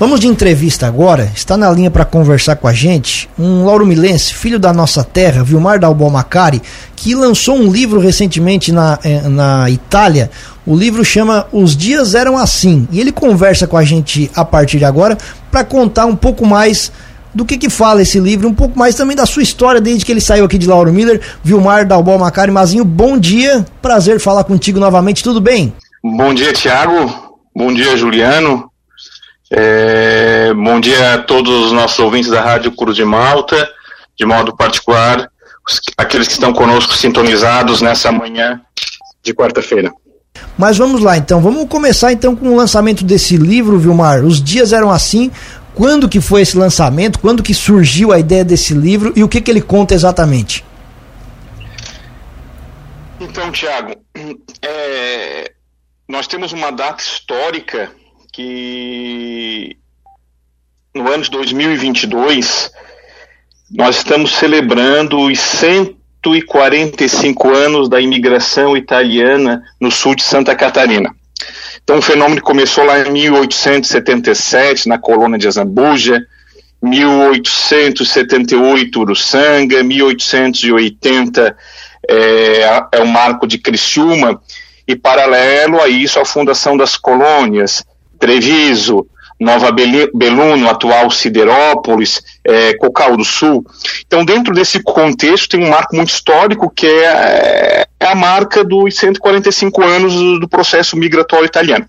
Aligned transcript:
Vamos 0.00 0.18
de 0.18 0.26
entrevista 0.26 0.86
agora. 0.86 1.30
Está 1.34 1.58
na 1.58 1.70
linha 1.70 1.90
para 1.90 2.06
conversar 2.06 2.56
com 2.56 2.66
a 2.66 2.72
gente 2.72 3.28
um 3.38 3.66
Lauro 3.66 3.84
Milense, 3.84 4.32
filho 4.32 4.58
da 4.58 4.72
nossa 4.72 5.04
terra, 5.04 5.44
Vilmar 5.44 5.78
Dalbon 5.78 6.08
Macari, 6.08 6.62
que 6.96 7.14
lançou 7.14 7.54
um 7.54 7.70
livro 7.70 8.00
recentemente 8.00 8.72
na, 8.72 8.98
eh, 9.04 9.20
na 9.28 9.68
Itália. 9.68 10.30
O 10.66 10.74
livro 10.74 11.04
chama 11.04 11.46
Os 11.52 11.76
Dias 11.76 12.14
Eram 12.14 12.38
Assim. 12.38 12.88
E 12.90 12.98
ele 12.98 13.12
conversa 13.12 13.66
com 13.66 13.76
a 13.76 13.84
gente 13.84 14.30
a 14.34 14.42
partir 14.42 14.78
de 14.78 14.86
agora 14.86 15.18
para 15.50 15.64
contar 15.64 16.06
um 16.06 16.16
pouco 16.16 16.46
mais 16.46 16.90
do 17.34 17.44
que, 17.44 17.58
que 17.58 17.68
fala 17.68 18.00
esse 18.00 18.18
livro, 18.18 18.48
um 18.48 18.54
pouco 18.54 18.78
mais 18.78 18.94
também 18.94 19.14
da 19.14 19.26
sua 19.26 19.42
história 19.42 19.82
desde 19.82 20.06
que 20.06 20.10
ele 20.10 20.22
saiu 20.22 20.46
aqui 20.46 20.56
de 20.56 20.66
Lauro 20.66 20.90
Miller. 20.90 21.20
Vilmar 21.44 21.86
Dalbon 21.86 22.16
Macari 22.16 22.50
Mazinho, 22.50 22.86
bom 22.86 23.18
dia. 23.18 23.66
Prazer 23.82 24.18
falar 24.18 24.44
contigo 24.44 24.80
novamente. 24.80 25.22
Tudo 25.22 25.42
bem? 25.42 25.74
Bom 26.02 26.32
dia, 26.32 26.54
Tiago. 26.54 27.36
Bom 27.54 27.70
dia, 27.74 27.94
Juliano. 27.98 28.69
É, 29.52 30.54
bom 30.54 30.78
dia 30.78 31.14
a 31.14 31.18
todos 31.18 31.66
os 31.66 31.72
nossos 31.72 31.98
ouvintes 31.98 32.30
da 32.30 32.40
Rádio 32.40 32.70
Cruz 32.70 32.94
de 32.94 33.04
Malta, 33.04 33.68
de 34.16 34.24
modo 34.24 34.56
particular, 34.56 35.28
os, 35.68 35.80
aqueles 35.98 36.28
que 36.28 36.34
estão 36.34 36.52
conosco 36.52 36.94
sintonizados 36.94 37.82
nessa 37.82 38.12
manhã 38.12 38.60
de 39.24 39.34
quarta-feira. 39.34 39.92
Mas 40.56 40.78
vamos 40.78 41.00
lá, 41.00 41.16
então, 41.16 41.40
vamos 41.40 41.68
começar 41.68 42.12
então 42.12 42.36
com 42.36 42.50
o 42.50 42.56
lançamento 42.56 43.02
desse 43.02 43.36
livro, 43.36 43.76
Vilmar. 43.76 44.24
Os 44.24 44.40
dias 44.40 44.72
eram 44.72 44.90
assim. 44.90 45.32
Quando 45.74 46.08
que 46.08 46.20
foi 46.20 46.42
esse 46.42 46.56
lançamento? 46.56 47.18
Quando 47.18 47.42
que 47.42 47.54
surgiu 47.54 48.12
a 48.12 48.18
ideia 48.18 48.44
desse 48.44 48.72
livro 48.72 49.12
e 49.16 49.24
o 49.24 49.28
que 49.28 49.40
que 49.40 49.50
ele 49.50 49.60
conta 49.60 49.94
exatamente? 49.94 50.64
Então, 53.18 53.50
Tiago, 53.50 53.94
é, 54.62 55.52
nós 56.08 56.26
temos 56.26 56.52
uma 56.52 56.70
data 56.70 57.02
histórica 57.02 57.90
que 58.32 59.76
no 60.94 61.10
ano 61.10 61.22
de 61.22 61.30
2022 61.30 62.70
nós 63.70 63.96
estamos 63.98 64.34
celebrando 64.34 65.20
os 65.20 65.38
145 65.38 67.54
anos 67.54 67.88
da 67.88 68.00
imigração 68.00 68.76
italiana 68.76 69.62
no 69.80 69.88
sul 69.90 70.14
de 70.14 70.22
Santa 70.22 70.54
Catarina. 70.56 71.14
Então 71.82 71.98
o 71.98 72.02
fenômeno 72.02 72.42
começou 72.42 72.84
lá 72.84 73.00
em 73.00 73.10
1877 73.10 74.88
na 74.88 74.98
colônia 74.98 75.38
de 75.38 75.48
Azambuja, 75.48 76.22
1878 76.82 79.00
Uruçanga, 79.00 79.82
1880 79.82 81.56
é, 82.08 82.62
é 82.92 83.00
o 83.00 83.06
marco 83.06 83.46
de 83.46 83.58
Criciúma 83.58 84.40
e 84.86 84.96
paralelo 84.96 85.78
a 85.80 85.88
isso 85.88 86.18
a 86.18 86.24
fundação 86.24 86.74
das 86.76 86.96
colônias 86.96 87.84
Treviso, 88.20 89.04
Nova 89.40 89.72
Beluno, 89.72 90.68
atual 90.68 91.10
Siderópolis, 91.10 92.22
é, 92.44 92.74
Cocal 92.74 93.16
do 93.16 93.24
Sul. 93.24 93.64
Então, 94.06 94.22
dentro 94.22 94.52
desse 94.52 94.82
contexto, 94.82 95.48
tem 95.48 95.64
um 95.64 95.70
marco 95.70 95.96
muito 95.96 96.10
histórico 96.10 96.68
que 96.68 96.86
é, 96.86 97.86
é 97.98 98.06
a 98.06 98.14
marca 98.14 98.62
dos 98.62 98.94
145 98.96 99.82
anos 99.82 100.12
do 100.38 100.46
processo 100.46 100.94
migratório 100.94 101.46
italiano. 101.46 101.86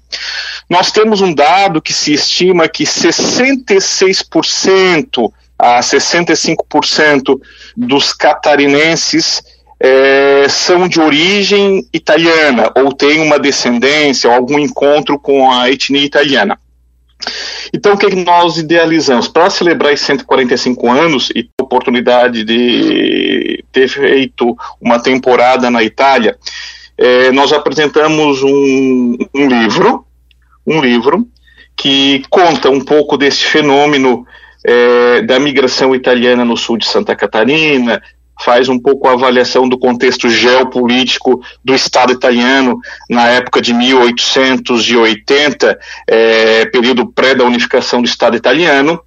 Nós 0.70 0.94
temos 0.94 1.20
um 1.20 1.34
dado 1.34 1.82
que 1.82 1.92
se 1.92 2.14
estima 2.14 2.70
que 2.70 2.86
66% 2.86 5.30
a 5.60 5.82
65% 5.82 7.38
dos 7.76 8.14
catarinenses 8.14 9.44
é, 9.84 10.48
são 10.48 10.88
de 10.88 11.02
origem 11.02 11.84
italiana 11.92 12.72
ou 12.76 12.94
têm 12.94 13.20
uma 13.20 13.40
descendência 13.40 14.30
ou 14.30 14.36
algum 14.36 14.60
encontro 14.60 15.18
com 15.18 15.52
a 15.52 15.72
etnia 15.72 16.06
italiana. 16.06 16.60
Então, 17.74 17.94
o 17.94 17.98
que, 17.98 18.06
é 18.06 18.10
que 18.10 18.24
nós 18.24 18.58
idealizamos? 18.58 19.28
Para 19.28 19.50
celebrar 19.50 19.92
esses 19.92 20.06
145 20.06 20.92
anos 20.92 21.30
e 21.36 21.50
a 21.60 21.64
oportunidade 21.64 22.44
de 22.44 23.64
ter 23.72 23.88
feito 23.88 24.56
uma 24.80 25.00
temporada 25.00 25.70
na 25.72 25.84
Itália, 25.84 26.38
é, 26.98 27.32
nós 27.32 27.52
apresentamos 27.52 28.44
um, 28.44 29.18
um, 29.34 29.48
livro, 29.48 30.06
um 30.66 30.80
livro 30.80 31.28
que 31.76 32.24
conta 32.30 32.70
um 32.70 32.82
pouco 32.82 33.18
desse 33.18 33.46
fenômeno 33.46 34.26
é, 34.64 35.22
da 35.24 35.40
migração 35.40 35.96
italiana 35.96 36.46
no 36.46 36.58
sul 36.58 36.78
de 36.78 36.88
Santa 36.88 37.16
Catarina, 37.16 38.02
faz 38.44 38.70
um 38.70 38.80
pouco 38.80 39.08
a 39.08 39.14
avaliação 39.14 39.70
do 39.70 39.78
contexto 39.78 40.30
geopolítico 40.30 41.42
do 41.64 41.74
Estado 41.74 42.14
italiano 42.14 42.80
na 43.10 43.30
época 43.30 43.62
de 43.62 43.74
1880, 43.74 45.80
é, 46.08 46.66
período 46.66 47.08
pré 47.08 47.36
da 47.36 47.46
unificação 47.46 48.02
do 48.02 48.08
Estado 48.08 48.36
italiano, 48.36 49.00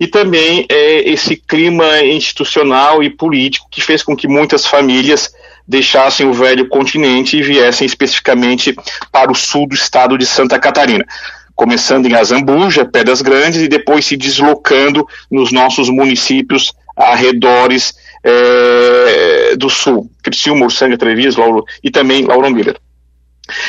e 0.00 0.06
também 0.06 0.64
é, 0.68 1.10
esse 1.10 1.36
clima 1.36 2.02
institucional 2.02 3.02
e 3.02 3.10
político 3.10 3.66
que 3.70 3.82
fez 3.82 4.02
com 4.02 4.16
que 4.16 4.28
muitas 4.28 4.64
famílias 4.64 5.30
deixassem 5.66 6.26
o 6.26 6.32
velho 6.32 6.68
continente 6.68 7.36
e 7.36 7.42
viessem 7.42 7.86
especificamente 7.86 8.74
para 9.12 9.30
o 9.30 9.34
sul 9.34 9.68
do 9.68 9.74
estado 9.74 10.16
de 10.16 10.24
Santa 10.24 10.58
Catarina 10.58 11.04
começando 11.58 12.06
em 12.06 12.14
Azambuja, 12.14 12.84
Pedras 12.84 13.20
Grandes, 13.20 13.60
e 13.60 13.66
depois 13.66 14.06
se 14.06 14.16
deslocando 14.16 15.04
nos 15.28 15.50
nossos 15.50 15.88
municípios 15.88 16.72
arredores 16.96 17.96
é, 18.22 19.56
do 19.56 19.68
Sul, 19.68 20.10
Criciúma, 20.22 20.64
Ursanga, 20.64 20.98
Treviso, 20.98 21.40
Lauro, 21.40 21.64
e 21.82 21.90
também 21.90 22.24
Lauro 22.24 22.50
Miller. 22.50 22.76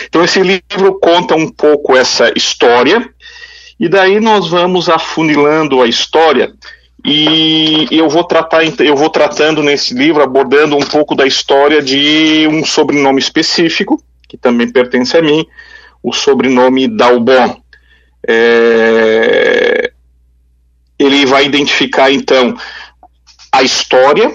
Então 0.05 0.23
esse 0.23 0.41
livro 0.41 0.99
conta 0.99 1.35
um 1.35 1.49
pouco 1.49 1.95
essa 1.95 2.31
história, 2.35 3.07
e 3.79 3.87
daí 3.87 4.19
nós 4.19 4.47
vamos 4.49 4.89
afunilando 4.89 5.81
a 5.81 5.87
história, 5.87 6.51
e 7.05 7.87
eu 7.91 8.09
vou 8.09 8.25
tratar, 8.25 8.63
eu 8.81 8.95
vou 8.95 9.09
tratando 9.09 9.63
nesse 9.63 9.93
livro, 9.93 10.21
abordando 10.21 10.75
um 10.75 10.85
pouco 10.85 11.15
da 11.15 11.25
história 11.25 11.81
de 11.81 12.45
um 12.49 12.65
sobrenome 12.65 13.19
específico, 13.19 14.03
que 14.27 14.37
também 14.37 14.69
pertence 14.69 15.17
a 15.17 15.21
mim, 15.21 15.45
o 16.03 16.11
sobrenome 16.13 16.87
Dalbon. 16.87 17.61
É, 18.27 19.91
ele 20.99 21.25
vai 21.25 21.45
identificar 21.45 22.11
então 22.11 22.55
a 23.51 23.63
história, 23.63 24.31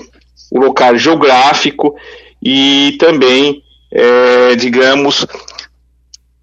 o 0.51 0.59
local 0.59 0.97
geográfico 0.97 1.95
e 2.43 2.97
também, 2.99 3.63
é, 3.93 4.55
digamos, 4.57 5.27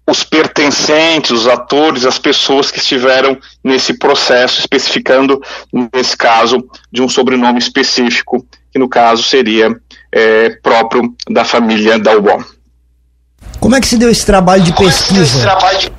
os 0.08 0.24
pertencentes, 0.24 1.30
os 1.30 1.46
atores, 1.46 2.04
as 2.04 2.18
pessoas 2.18 2.70
que 2.70 2.78
estiveram 2.78 3.38
nesse 3.62 3.94
processo, 3.94 4.60
especificando, 4.60 5.40
nesse 5.94 6.16
caso, 6.16 6.58
de 6.90 7.00
um 7.00 7.08
sobrenome 7.08 7.58
específico, 7.58 8.44
que 8.70 8.78
no 8.78 8.88
caso 8.88 9.22
seria 9.22 9.74
é, 10.10 10.50
próprio 10.62 11.14
da 11.30 11.44
família 11.44 11.98
Dalbon. 11.98 12.42
Como 13.60 13.76
é 13.76 13.80
que 13.80 13.86
se 13.86 13.96
deu 13.96 14.10
esse 14.10 14.26
trabalho 14.26 14.62
de 14.62 14.72
Como 14.72 14.88
pesquisa? 14.88 15.38
É 15.38 15.42
trabalho 15.42 15.78
de... 15.78 15.92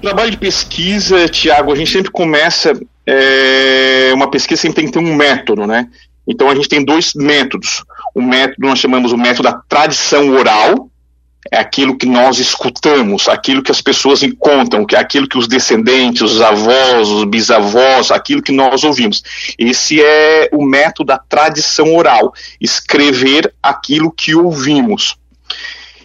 trabalho 0.00 0.30
de 0.30 0.36
pesquisa, 0.38 1.28
Tiago, 1.28 1.72
a 1.72 1.76
gente 1.76 1.90
sempre 1.90 2.10
começa 2.10 2.72
é, 3.06 4.10
uma 4.14 4.30
pesquisa 4.30 4.62
sempre 4.62 4.76
tem 4.76 4.86
que 4.86 4.92
ter 4.92 4.98
um 4.98 5.14
método, 5.14 5.66
né? 5.66 5.88
Então 6.26 6.48
a 6.48 6.54
gente 6.54 6.68
tem 6.68 6.84
dois 6.84 7.12
métodos. 7.14 7.84
O 8.14 8.22
método 8.22 8.66
nós 8.66 8.78
chamamos 8.78 9.12
o 9.12 9.18
método 9.18 9.42
da 9.44 9.52
tradição 9.68 10.30
oral, 10.30 10.88
é 11.50 11.58
aquilo 11.58 11.96
que 11.96 12.06
nós 12.06 12.38
escutamos, 12.38 13.28
aquilo 13.28 13.62
que 13.62 13.70
as 13.70 13.80
pessoas 13.80 14.20
contam, 14.38 14.86
que 14.86 14.96
é 14.96 14.98
aquilo 14.98 15.28
que 15.28 15.36
os 15.36 15.46
descendentes, 15.46 16.22
os 16.22 16.40
avós, 16.40 17.08
os 17.08 17.24
bisavós, 17.24 18.10
aquilo 18.10 18.42
que 18.42 18.52
nós 18.52 18.82
ouvimos. 18.82 19.22
Esse 19.58 20.02
é 20.02 20.48
o 20.52 20.64
método 20.64 21.08
da 21.08 21.18
tradição 21.18 21.94
oral, 21.94 22.32
escrever 22.60 23.52
aquilo 23.62 24.10
que 24.10 24.34
ouvimos. 24.34 25.16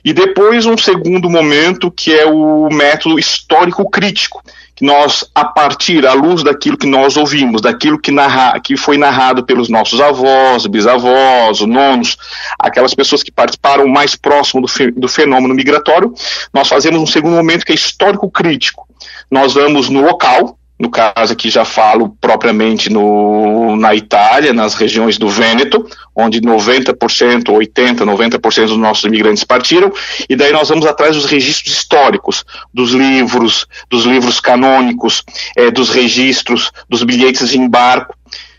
E 0.04 0.14
depois 0.14 0.66
um 0.66 0.78
segundo 0.78 1.30
momento 1.30 1.92
que 1.92 2.14
é 2.14 2.26
o 2.26 2.70
método 2.70 3.20
histórico 3.20 3.90
crítico, 3.90 4.44
que 4.80 4.86
nós, 4.86 5.26
a 5.36 5.44
partir, 5.44 6.08
à 6.08 6.14
luz 6.14 6.42
daquilo 6.42 6.78
que 6.78 6.88
nós 6.88 7.18
ouvimos, 7.18 7.62
daquilo 7.62 8.00
que, 8.00 8.12
narra, 8.12 8.58
que 8.62 8.78
foi 8.78 8.98
narrado 8.98 9.44
pelos 9.44 9.68
nossos 9.68 10.00
avós, 10.00 10.66
bisavós, 10.66 11.60
nonos, 11.60 12.18
aquelas 12.58 12.96
pessoas 12.96 13.22
que 13.22 13.30
participaram 13.30 13.86
mais 13.90 14.16
próximo 14.16 14.62
do, 14.62 14.70
fe, 14.70 14.90
do 14.92 15.10
fenômeno 15.10 15.54
migratório, 15.54 16.14
nós 16.54 16.70
fazemos 16.70 17.02
um 17.02 17.06
segundo 17.06 17.36
momento 17.36 17.66
que 17.66 17.74
é 17.74 17.76
histórico 17.76 18.32
crítico. 18.32 18.88
Nós 19.30 19.54
vamos 19.54 19.90
no 19.90 20.02
local, 20.02 20.58
no 20.80 20.90
caso 20.90 21.34
aqui 21.34 21.50
já 21.50 21.66
falo 21.66 22.16
propriamente 22.22 22.90
no, 22.90 23.76
na 23.76 23.94
Itália, 23.94 24.54
nas 24.54 24.76
regiões 24.76 25.18
do 25.18 25.28
Vêneto, 25.28 25.86
onde 26.16 26.40
90%, 26.40 26.96
80%, 27.44 27.98
90% 27.98 28.68
dos 28.68 28.78
nossos 28.78 29.04
imigrantes 29.04 29.44
partiram, 29.44 29.92
e 30.30 30.38
daí 30.38 30.54
nós 30.54 30.70
vamos 30.70 30.86
atrás 30.86 31.18
dos 31.18 31.26
registros 31.26 31.74
históricos, 31.74 32.46
dos 32.74 32.92
livros, 32.92 33.68
dos 33.90 34.06
livros 34.06 34.40
canônicos, 34.40 35.24
é, 35.58 35.70
dos 35.70 35.90
registros, 35.90 36.72
dos 36.88 37.04
bilhetes 37.04 37.50
de 37.50 37.60
embarque, 37.60 38.14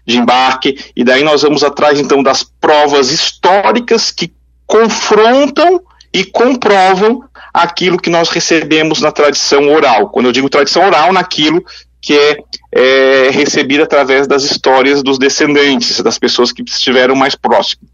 de 0.07 0.19
embarque, 0.19 0.79
e 0.95 1.03
daí 1.03 1.25
nós 1.25 1.41
vamos 1.41 1.65
atrás 1.65 1.99
então 1.99 2.23
das 2.23 2.43
provas 2.43 3.11
históricas 3.11 4.11
que 4.11 4.31
confrontam 4.67 5.81
e 6.13 6.25
comprovam 6.25 7.25
aquilo 7.55 7.99
que 7.99 8.11
nós 8.11 8.29
recebemos 8.29 9.01
na 9.01 9.11
tradição 9.11 9.73
oral. 9.73 10.09
Quando 10.09 10.27
eu 10.27 10.33
digo 10.33 10.51
tradição 10.51 10.85
oral, 10.87 11.13
naquilo 11.13 11.65
que 12.01 12.17
é, 12.17 12.39
é 12.73 13.31
recebida 13.31 13.85
através 13.85 14.27
das 14.27 14.45
histórias 14.45 15.03
dos 15.03 15.19
descendentes, 15.19 16.01
das 16.01 16.19
pessoas 16.19 16.53
que 16.53 16.63
estiveram 16.63 17.15
mais 17.15 17.35
próximas. 17.35 17.89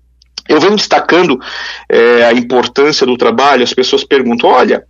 Eu 0.48 0.60
venho 0.60 0.76
destacando 0.76 1.40
é, 1.88 2.24
a 2.24 2.32
importância 2.32 3.04
do 3.04 3.16
trabalho, 3.16 3.64
as 3.64 3.74
pessoas 3.74 4.04
perguntam, 4.04 4.50
olha, 4.50 4.84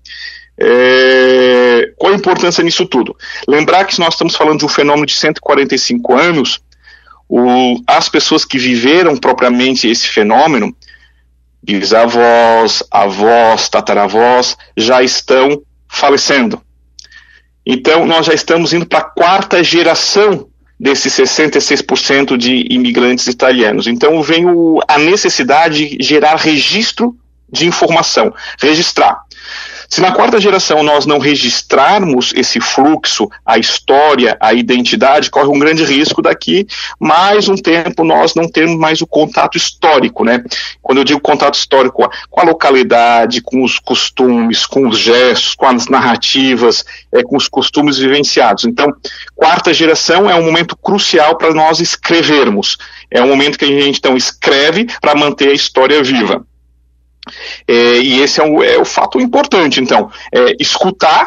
é, 0.59 1.93
qual 1.97 2.13
a 2.13 2.17
importância 2.17 2.63
nisso 2.63 2.87
tudo? 2.87 3.17
Lembrar 3.49 3.85
que 3.85 3.99
nós 3.99 4.15
estamos 4.15 4.37
falando 4.37 4.59
de 4.59 4.65
um 4.65 4.69
fenômeno 4.69 5.07
de 5.07 5.15
145 5.15 6.15
anos, 6.15 6.61
o, 7.29 7.81
as 7.87 8.09
pessoas 8.09 8.45
que 8.45 8.59
viveram 8.59 9.17
propriamente 9.17 9.89
esse 9.89 10.09
fenômeno, 10.09 10.75
bisavós, 11.63 12.83
avós, 12.91 13.69
tataravós, 13.69 14.57
já 14.77 15.03
estão 15.03 15.63
falecendo. 15.89 16.61
Então, 17.67 18.07
nós 18.07 18.27
já 18.27 18.33
estamos 18.33 18.73
indo 18.73 18.87
para 18.87 19.01
a 19.01 19.11
quarta 19.11 19.63
geração 19.65 20.47
desses 20.79 21.13
66% 21.15 22.37
de 22.37 22.67
imigrantes 22.71 23.27
italianos. 23.27 23.87
Então, 23.87 24.23
vem 24.23 24.47
o, 24.47 24.81
a 24.87 24.99
necessidade 24.99 25.97
de 25.97 26.05
gerar 26.05 26.37
registro 26.37 27.17
de 27.51 27.67
informação, 27.67 28.33
registrar. 28.61 29.21
Se 29.89 30.01
na 30.01 30.13
quarta 30.13 30.41
geração 30.41 30.83
nós 30.83 31.07
não 31.07 31.19
registrarmos 31.19 32.33
esse 32.35 32.61
fluxo, 32.61 33.29
a 33.45 33.59
história, 33.59 34.37
a 34.41 34.53
identidade, 34.53 35.31
corre 35.31 35.49
um 35.49 35.59
grande 35.59 35.85
risco 35.85 36.21
daqui 36.21 36.67
mais 36.99 37.49
um 37.49 37.57
tempo 37.57 38.05
nós 38.05 38.35
não 38.35 38.49
termos 38.49 38.77
mais 38.77 39.01
o 39.01 39.07
contato 39.07 39.57
histórico, 39.57 40.25
né? 40.25 40.43
Quando 40.83 40.99
eu 40.99 41.05
digo 41.05 41.21
contato 41.21 41.55
histórico, 41.55 42.09
com 42.31 42.41
a 42.41 42.45
localidade, 42.45 43.41
com 43.41 43.63
os 43.63 43.79
costumes, 43.79 44.67
com 44.67 44.89
os 44.89 44.99
gestos, 44.99 45.55
com 45.55 45.67
as 45.67 45.87
narrativas, 45.87 46.85
é, 47.13 47.23
com 47.23 47.37
os 47.37 47.49
costumes 47.49 47.99
vivenciados. 47.99 48.65
Então, 48.65 48.93
quarta 49.35 49.73
geração 49.73 50.29
é 50.31 50.35
um 50.35 50.45
momento 50.45 50.77
crucial 50.77 51.37
para 51.37 51.53
nós 51.53 51.81
escrevermos. 51.81 52.77
É 53.11 53.23
um 53.23 53.29
momento 53.29 53.59
que 53.59 53.65
a 53.65 53.69
gente 53.69 53.99
então 53.99 54.17
escreve 54.17 54.87
para 55.01 55.15
manter 55.15 55.49
a 55.49 55.55
história 55.55 56.03
viva. 56.03 56.45
É, 57.67 57.99
e 57.99 58.21
esse 58.21 58.41
é 58.41 58.45
o, 58.45 58.63
é 58.63 58.79
o 58.79 58.85
fato 58.85 59.21
importante, 59.21 59.81
então, 59.81 60.11
é 60.33 60.55
escutar, 60.61 61.27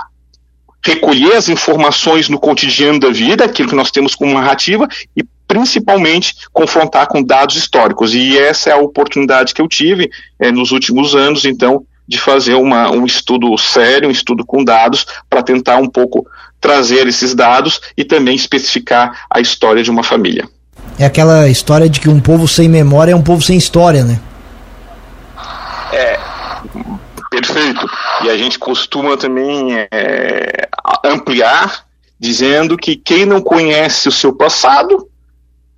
recolher 0.83 1.35
as 1.35 1.49
informações 1.49 2.29
no 2.29 2.39
cotidiano 2.39 2.99
da 2.99 3.09
vida, 3.09 3.45
aquilo 3.45 3.69
que 3.69 3.75
nós 3.75 3.91
temos 3.91 4.15
como 4.15 4.33
narrativa, 4.33 4.87
e 5.15 5.23
principalmente 5.47 6.35
confrontar 6.53 7.07
com 7.07 7.23
dados 7.23 7.55
históricos. 7.55 8.13
E 8.13 8.37
essa 8.37 8.69
é 8.69 8.73
a 8.73 8.77
oportunidade 8.77 9.53
que 9.53 9.61
eu 9.61 9.67
tive 9.67 10.09
é, 10.39 10.51
nos 10.51 10.71
últimos 10.71 11.15
anos, 11.15 11.43
então, 11.43 11.83
de 12.07 12.19
fazer 12.19 12.55
uma, 12.55 12.89
um 12.89 13.05
estudo 13.05 13.55
sério, 13.57 14.07
um 14.07 14.11
estudo 14.11 14.45
com 14.45 14.63
dados, 14.63 15.05
para 15.29 15.43
tentar 15.43 15.77
um 15.77 15.87
pouco 15.87 16.25
trazer 16.59 17.07
esses 17.07 17.33
dados 17.33 17.79
e 17.95 18.03
também 18.03 18.35
especificar 18.35 19.25
a 19.29 19.39
história 19.39 19.83
de 19.83 19.91
uma 19.91 20.03
família. 20.03 20.47
É 20.97 21.05
aquela 21.05 21.47
história 21.47 21.89
de 21.89 21.99
que 21.99 22.09
um 22.09 22.19
povo 22.19 22.47
sem 22.47 22.67
memória 22.67 23.11
é 23.11 23.15
um 23.15 23.21
povo 23.21 23.41
sem 23.41 23.57
história, 23.57 24.03
né? 24.03 24.19
É, 25.93 26.19
perfeito. 27.41 27.89
E 28.23 28.29
a 28.29 28.37
gente 28.37 28.59
costuma 28.59 29.17
também 29.17 29.87
é, 29.91 30.67
ampliar 31.03 31.85
dizendo 32.19 32.75
que 32.75 32.95
quem 32.95 33.25
não 33.25 33.41
conhece 33.41 34.09
o 34.09 34.11
seu 34.11 34.33
passado, 34.33 35.07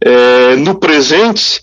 é, 0.04 0.56
no 0.56 0.76
presente, 0.76 1.62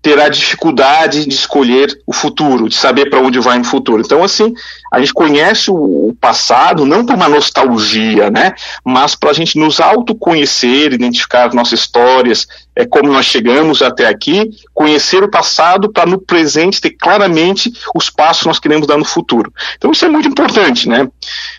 terá 0.00 0.28
dificuldade 0.28 1.26
de 1.26 1.34
escolher 1.34 1.98
o 2.06 2.12
futuro, 2.12 2.68
de 2.68 2.74
saber 2.74 3.08
para 3.08 3.20
onde 3.20 3.38
vai 3.38 3.56
no 3.58 3.64
futuro. 3.64 4.02
Então, 4.02 4.22
assim, 4.22 4.52
a 4.92 4.98
gente 5.00 5.14
conhece 5.14 5.70
o 5.70 6.14
passado 6.20 6.84
não 6.84 7.06
por 7.06 7.14
uma 7.14 7.28
nostalgia, 7.28 8.30
né, 8.30 8.54
mas 8.84 9.14
para 9.14 9.30
a 9.30 9.32
gente 9.32 9.58
nos 9.58 9.80
autoconhecer, 9.80 10.92
identificar 10.92 11.48
as 11.48 11.54
nossas 11.54 11.80
histórias, 11.80 12.46
é 12.76 12.84
como 12.84 13.12
nós 13.12 13.26
chegamos 13.26 13.82
até 13.82 14.06
aqui, 14.06 14.50
conhecer 14.72 15.22
o 15.22 15.30
passado 15.30 15.92
para 15.92 16.06
no 16.10 16.18
presente 16.18 16.80
ter 16.80 16.90
claramente 16.90 17.72
os 17.94 18.10
passos 18.10 18.42
que 18.42 18.48
nós 18.48 18.58
queremos 18.58 18.86
dar 18.86 18.98
no 18.98 19.04
futuro. 19.04 19.52
Então, 19.76 19.92
isso 19.92 20.04
é 20.04 20.08
muito 20.08 20.28
importante, 20.28 20.88
né. 20.88 21.08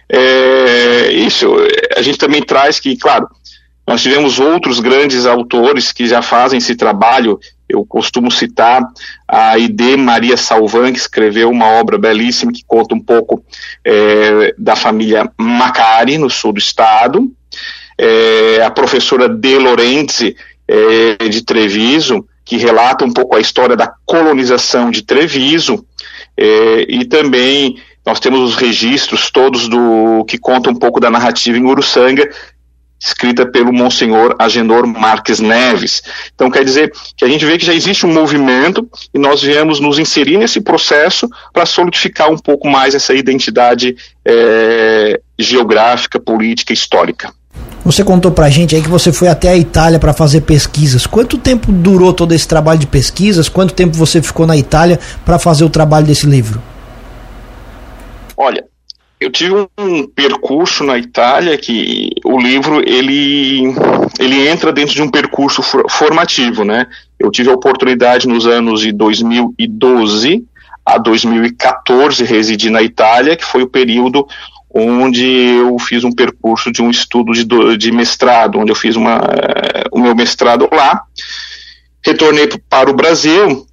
É, 0.10 1.12
isso, 1.14 1.56
a 1.96 2.02
gente 2.02 2.18
também 2.18 2.42
traz 2.42 2.80
que, 2.80 2.98
claro, 2.98 3.28
nós 3.88 4.02
tivemos 4.02 4.40
outros 4.40 4.80
grandes 4.80 5.26
autores 5.26 5.92
que 5.92 6.08
já 6.08 6.22
fazem 6.22 6.58
esse 6.58 6.76
trabalho 6.76 7.40
eu 7.68 7.86
costumo 7.86 8.30
citar 8.32 8.84
a 9.28 9.58
ID 9.58 9.98
Maria 9.98 10.38
Salvan, 10.38 10.94
que 10.94 11.00
escreveu 11.00 11.50
uma 11.50 11.68
obra 11.68 11.98
belíssima 11.98 12.52
que 12.52 12.64
conta 12.66 12.94
um 12.94 13.00
pouco 13.00 13.44
é, 13.84 14.54
da 14.58 14.76
família 14.76 15.30
Macari, 15.38 16.18
no 16.18 16.30
sul 16.30 16.54
do 16.54 16.60
estado. 16.60 17.32
É, 17.98 18.62
a 18.64 18.70
professora 18.70 19.28
De 19.28 19.58
Lorenzi, 19.58 20.36
é, 20.68 21.28
de 21.28 21.44
Treviso, 21.44 22.26
que 22.44 22.58
relata 22.58 23.06
um 23.06 23.12
pouco 23.12 23.36
a 23.36 23.40
história 23.40 23.76
da 23.76 23.92
colonização 24.06 24.92
de 24.92 25.02
Treviso. 25.02 25.86
É, 26.38 26.86
e 26.88 27.06
também 27.06 27.78
nós 28.06 28.20
temos 28.20 28.42
os 28.42 28.56
registros 28.56 29.32
todos 29.32 29.68
do 29.68 30.24
que 30.26 30.38
contam 30.38 30.74
um 30.74 30.76
pouco 30.76 31.00
da 31.00 31.10
narrativa 31.10 31.58
em 31.58 31.66
Uruçanga, 31.66 32.30
escrita 33.00 33.46
pelo 33.46 33.74
Monsenhor 33.74 34.36
Agenor 34.40 34.88
Marques 34.88 35.40
Neves. 35.40 36.02
Então 36.34 36.50
quer 36.50 36.64
dizer 36.64 36.92
que 37.18 37.26
a 37.26 37.28
gente 37.28 37.46
vê 37.46 37.58
que 37.58 37.66
já 37.66 37.74
existe 37.74 38.06
um 38.06 38.14
movimento 38.14 38.88
e 39.14 39.20
nós 39.20 39.42
viemos 39.42 39.80
nos 39.80 40.00
inserir 40.00 40.38
nesse 40.38 40.62
processo 40.62 41.30
para 41.52 41.66
solidificar 41.66 42.32
um 42.32 42.38
pouco 42.38 42.68
mais 42.70 42.96
essa 42.96 43.14
identidade 43.14 43.96
é, 44.24 45.20
geográfica, 45.38 46.20
política, 46.20 46.74
histórica. 46.74 47.34
Você 47.86 48.04
contou 48.04 48.32
pra 48.32 48.50
gente 48.50 48.76
aí 48.76 48.82
que 48.82 48.90
você 48.90 49.14
foi 49.14 49.28
até 49.28 49.50
a 49.50 49.56
Itália 49.56 50.00
para 50.00 50.12
fazer 50.12 50.42
pesquisas. 50.42 51.06
Quanto 51.06 51.38
tempo 51.38 51.72
durou 51.72 52.12
todo 52.12 52.34
esse 52.34 52.48
trabalho 52.48 52.80
de 52.80 52.88
pesquisas? 52.88 53.48
Quanto 53.48 53.76
tempo 53.76 53.96
você 53.96 54.24
ficou 54.24 54.48
na 54.48 54.58
Itália 54.58 55.00
para 55.24 55.38
fazer 55.38 55.64
o 55.64 55.70
trabalho 55.70 56.08
desse 56.08 56.26
livro? 56.26 56.60
Olha, 58.36 58.66
eu 59.20 59.32
tive 59.32 59.68
um 59.78 60.08
percurso 60.08 60.84
na 60.84 60.98
Itália 60.98 61.56
que 61.60 62.10
o 62.26 62.40
livro 62.40 62.82
ele 62.90 63.72
ele 64.20 64.48
entra 64.48 64.74
dentro 64.74 64.96
de 64.96 65.04
um 65.04 65.10
percurso 65.12 65.62
formativo, 65.88 66.66
né? 66.66 66.88
Eu 67.20 67.30
tive 67.30 67.52
a 67.52 67.54
oportunidade 67.54 68.28
nos 68.28 68.48
anos 68.48 68.82
de 68.82 68.92
2012 68.92 70.44
a 70.84 70.98
2014 70.98 72.24
residir 72.24 72.72
na 72.72 72.82
Itália, 72.82 73.38
que 73.38 73.46
foi 73.46 73.62
o 73.62 73.70
período 73.70 74.26
onde 74.76 75.26
eu 75.26 75.80
fiz 75.80 76.04
um 76.04 76.12
percurso 76.12 76.70
de 76.70 76.82
um 76.82 76.90
estudo 76.90 77.32
de, 77.32 77.78
de 77.78 77.92
mestrado, 77.94 78.60
onde 78.60 78.72
eu 78.72 78.76
fiz 78.76 78.98
uma, 78.98 79.22
o 79.90 80.00
meu 80.00 80.14
mestrado 80.14 80.68
lá. 80.72 81.02
Retornei 82.06 82.50
para 82.70 82.92
o 82.92 82.94
Brasil 82.94 83.66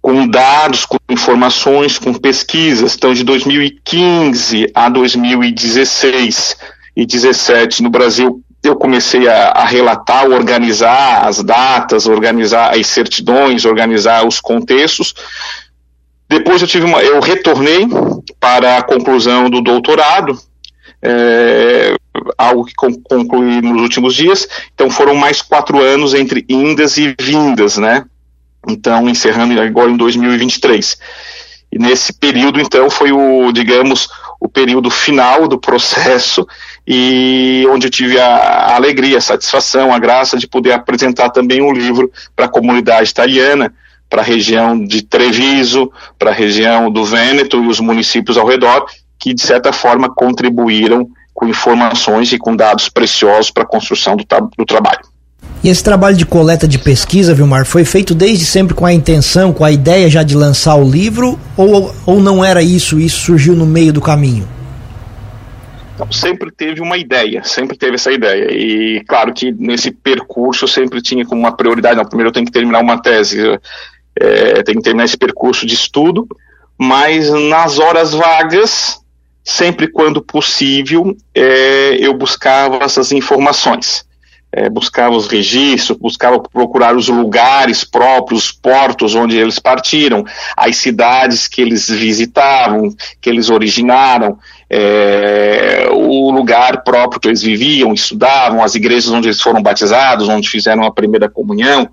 com 0.00 0.26
dados, 0.26 0.86
com 0.86 0.96
informações, 1.10 1.98
com 1.98 2.14
pesquisas. 2.14 2.94
Então, 2.94 3.12
de 3.12 3.22
2015 3.22 4.70
a 4.74 4.88
2016 4.88 6.56
e 6.96 7.04
2017 7.04 7.82
no 7.82 7.90
Brasil, 7.90 8.42
eu 8.62 8.76
comecei 8.76 9.28
a, 9.28 9.48
a, 9.50 9.66
relatar, 9.66 10.26
organizar 10.26 11.26
as 11.26 11.42
datas, 11.42 12.06
organizar 12.06 12.74
as 12.74 12.86
certidões, 12.86 13.66
organizar 13.66 14.26
os 14.26 14.40
contextos. 14.40 15.14
Depois 16.28 16.62
eu 16.62 16.68
tive 16.68 16.86
uma, 16.86 17.02
eu 17.02 17.20
retornei 17.20 17.86
para 18.40 18.78
a 18.78 18.82
conclusão 18.82 19.50
do 19.50 19.60
doutorado, 19.60 20.38
é, 21.02 21.94
algo 22.36 22.64
que 22.64 22.74
concluí 22.74 23.60
nos 23.60 23.82
últimos 23.82 24.14
dias. 24.14 24.48
Então 24.74 24.90
foram 24.90 25.14
mais 25.14 25.42
quatro 25.42 25.80
anos 25.80 26.14
entre 26.14 26.44
indas 26.48 26.96
e 26.98 27.14
vindas, 27.20 27.76
né? 27.78 28.04
Então, 28.66 29.08
encerrando 29.08 29.58
agora 29.60 29.90
em 29.90 29.96
2023. 29.96 30.98
E 31.70 31.78
nesse 31.78 32.12
período, 32.12 32.60
então, 32.60 32.88
foi 32.88 33.12
o, 33.12 33.52
digamos, 33.52 34.08
o 34.40 34.48
período 34.48 34.90
final 34.90 35.46
do 35.46 35.58
processo 35.58 36.46
e 36.86 37.66
onde 37.70 37.86
eu 37.86 37.90
tive 37.90 38.18
a, 38.18 38.74
alegria, 38.74 39.18
a 39.18 39.22
satisfação, 39.22 39.92
a 39.92 39.98
graça 39.98 40.38
de 40.38 40.48
poder 40.48 40.72
apresentar 40.72 41.30
também 41.30 41.60
um 41.60 41.72
livro 41.72 42.10
para 42.34 42.46
a 42.46 42.50
comunidade 42.50 43.10
italiana, 43.10 43.74
para 44.08 44.22
a 44.22 44.24
região 44.24 44.82
de 44.82 45.02
Treviso, 45.02 45.90
para 46.18 46.30
a 46.30 46.34
região 46.34 46.90
do 46.90 47.04
Vêneto 47.04 47.62
e 47.62 47.66
os 47.66 47.80
municípios 47.80 48.36
ao 48.36 48.46
redor, 48.46 48.86
que 49.18 49.34
de 49.34 49.42
certa 49.42 49.72
forma 49.72 50.08
contribuíram 50.08 51.08
com 51.34 51.46
informações 51.46 52.32
e 52.32 52.38
com 52.38 52.56
dados 52.56 52.88
preciosos 52.88 53.50
para 53.50 53.62
a 53.62 53.66
construção 53.66 54.16
do, 54.16 54.24
do 54.56 54.64
trabalho. 54.64 55.00
E 55.62 55.68
esse 55.68 55.82
trabalho 55.82 56.16
de 56.16 56.24
coleta 56.24 56.68
de 56.68 56.78
pesquisa, 56.78 57.34
Vilmar, 57.34 57.66
foi 57.66 57.84
feito 57.84 58.14
desde 58.14 58.44
sempre 58.44 58.74
com 58.74 58.86
a 58.86 58.92
intenção, 58.92 59.52
com 59.52 59.64
a 59.64 59.72
ideia 59.72 60.08
já 60.08 60.22
de 60.22 60.36
lançar 60.36 60.76
o 60.76 60.88
livro, 60.88 61.38
ou, 61.56 61.94
ou 62.06 62.20
não 62.20 62.44
era 62.44 62.62
isso, 62.62 62.98
isso 62.98 63.26
surgiu 63.26 63.54
no 63.54 63.66
meio 63.66 63.92
do 63.92 64.00
caminho? 64.00 64.48
Então, 65.94 66.12
sempre 66.12 66.52
teve 66.52 66.80
uma 66.80 66.96
ideia, 66.96 67.42
sempre 67.42 67.76
teve 67.76 67.96
essa 67.96 68.12
ideia. 68.12 68.52
E 68.52 69.02
claro 69.04 69.34
que 69.34 69.50
nesse 69.50 69.90
percurso 69.90 70.64
eu 70.64 70.68
sempre 70.68 71.02
tinha 71.02 71.26
como 71.26 71.40
uma 71.40 71.56
prioridade, 71.56 71.96
não, 71.96 72.04
primeiro 72.04 72.28
eu 72.28 72.32
tenho 72.32 72.46
que 72.46 72.52
terminar 72.52 72.80
uma 72.80 73.02
tese, 73.02 73.58
é, 74.20 74.62
tenho 74.62 74.78
que 74.78 74.84
terminar 74.84 75.04
esse 75.04 75.16
percurso 75.16 75.66
de 75.66 75.74
estudo, 75.74 76.26
mas 76.78 77.30
nas 77.30 77.78
horas 77.78 78.12
vagas 78.12 79.00
sempre 79.48 79.88
quando 79.88 80.20
possível, 80.20 81.16
é, 81.34 81.96
eu 81.98 82.12
buscava 82.12 82.84
essas 82.84 83.12
informações. 83.12 84.06
É, 84.50 84.68
buscava 84.68 85.14
os 85.14 85.26
registros, 85.26 85.98
buscava 85.98 86.38
procurar 86.38 86.96
os 86.96 87.08
lugares 87.08 87.84
próprios, 87.84 88.44
os 88.44 88.52
portos 88.52 89.14
onde 89.14 89.36
eles 89.36 89.58
partiram, 89.58 90.24
as 90.56 90.76
cidades 90.76 91.46
que 91.46 91.60
eles 91.60 91.88
visitavam, 91.88 92.94
que 93.20 93.28
eles 93.28 93.50
originaram, 93.50 94.38
é, 94.70 95.86
o 95.92 96.30
lugar 96.30 96.82
próprio 96.82 97.20
que 97.20 97.28
eles 97.28 97.42
viviam, 97.42 97.92
estudavam, 97.92 98.62
as 98.62 98.74
igrejas 98.74 99.10
onde 99.10 99.28
eles 99.28 99.40
foram 99.40 99.62
batizados, 99.62 100.28
onde 100.28 100.48
fizeram 100.48 100.84
a 100.84 100.92
primeira 100.92 101.28
comunhão. 101.28 101.88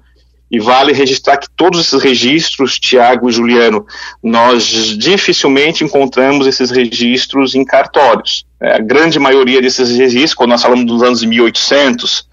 E 0.56 0.60
vale 0.60 0.94
registrar 0.94 1.36
que 1.36 1.50
todos 1.50 1.82
esses 1.82 2.02
registros, 2.02 2.80
Tiago 2.80 3.28
e 3.30 3.34
Juliano, 3.34 3.86
nós 4.24 4.64
dificilmente 4.64 5.84
encontramos 5.84 6.48
esses 6.48 6.72
registros 6.72 7.56
em 7.56 7.66
cartórios. 7.66 8.46
É, 8.62 8.76
a 8.76 8.80
grande 8.80 9.20
maioria 9.20 9.62
desses 9.62 9.90
registros, 9.98 10.34
quando 10.34 10.52
nós 10.52 10.62
falamos 10.62 10.86
dos 10.86 11.04
anos 11.04 11.22
1800, 11.26 12.26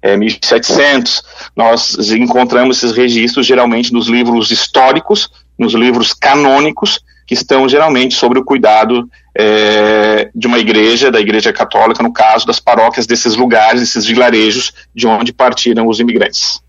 é, 0.00 0.16
1700, 0.16 1.22
nós 1.54 1.98
encontramos 2.12 2.78
esses 2.78 2.96
registros 2.96 3.44
geralmente 3.44 3.92
nos 3.92 4.06
livros 4.06 4.50
históricos, 4.50 5.28
nos 5.58 5.74
livros 5.74 6.14
canônicos, 6.14 7.02
que 7.26 7.34
estão 7.34 7.68
geralmente 7.68 8.14
sobre 8.14 8.38
o 8.38 8.44
cuidado 8.44 9.06
é, 9.36 10.30
de 10.34 10.46
uma 10.46 10.58
igreja, 10.58 11.10
da 11.10 11.20
igreja 11.20 11.52
católica, 11.52 12.02
no 12.02 12.10
caso 12.10 12.46
das 12.46 12.58
paróquias 12.58 13.06
desses 13.06 13.36
lugares, 13.36 13.80
desses 13.80 14.06
vilarejos 14.06 14.72
de 14.94 15.06
onde 15.06 15.30
partiram 15.30 15.86
os 15.88 16.00
imigrantes. 16.00 16.64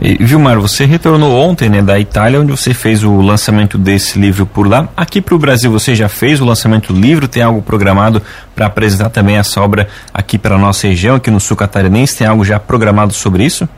E, 0.00 0.14
Vilmar, 0.24 0.58
você 0.58 0.86
retornou 0.86 1.30
ontem 1.36 1.68
né, 1.68 1.82
da 1.82 2.00
Itália, 2.00 2.40
onde 2.40 2.50
você 2.50 2.72
fez 2.72 3.04
o 3.04 3.20
lançamento 3.20 3.76
desse 3.76 4.18
livro 4.18 4.46
por 4.46 4.66
lá. 4.66 4.88
Aqui 4.96 5.20
para 5.20 5.34
o 5.34 5.38
Brasil, 5.38 5.70
você 5.70 5.94
já 5.94 6.08
fez 6.08 6.40
o 6.40 6.44
lançamento 6.46 6.90
do 6.90 6.98
livro? 6.98 7.28
Tem 7.28 7.42
algo 7.42 7.60
programado 7.60 8.22
para 8.54 8.64
apresentar 8.64 9.10
também 9.10 9.36
essa 9.36 9.60
obra 9.60 9.88
aqui 10.14 10.38
para 10.38 10.54
a 10.54 10.58
nossa 10.58 10.86
região, 10.86 11.16
aqui 11.16 11.30
no 11.30 11.38
sul 11.38 11.54
catarinense? 11.54 12.16
Tem 12.16 12.26
algo 12.26 12.42
já 12.46 12.58
programado 12.58 13.12
sobre 13.12 13.44
isso? 13.44 13.68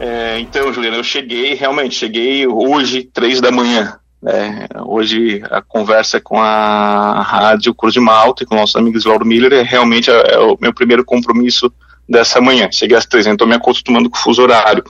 É, 0.00 0.40
então, 0.40 0.72
Juliana, 0.72 0.96
eu 0.96 1.04
cheguei, 1.04 1.54
realmente, 1.54 1.94
cheguei 1.94 2.44
hoje, 2.44 3.04
três 3.04 3.40
da 3.40 3.52
manhã. 3.52 3.96
Né? 4.20 4.66
Hoje 4.84 5.40
a 5.52 5.62
conversa 5.62 6.20
com 6.20 6.40
a 6.40 7.22
Rádio 7.22 7.72
Cruz 7.72 7.94
de 7.94 8.00
Malta 8.00 8.42
e 8.42 8.46
com 8.46 8.56
nossos 8.56 8.74
amigos 8.74 9.04
Lauro 9.04 9.24
Miller 9.24 9.52
é 9.52 9.62
realmente 9.62 10.10
é, 10.10 10.34
é 10.34 10.38
o 10.38 10.58
meu 10.60 10.74
primeiro 10.74 11.04
compromisso 11.04 11.72
dessa 12.08 12.40
manhã. 12.40 12.68
Cheguei 12.70 12.96
às 12.96 13.06
três, 13.06 13.26
estou 13.26 13.46
me 13.46 13.54
acostumando 13.54 14.10
com 14.10 14.16
o 14.16 14.20
fuso 14.20 14.42
horário. 14.42 14.84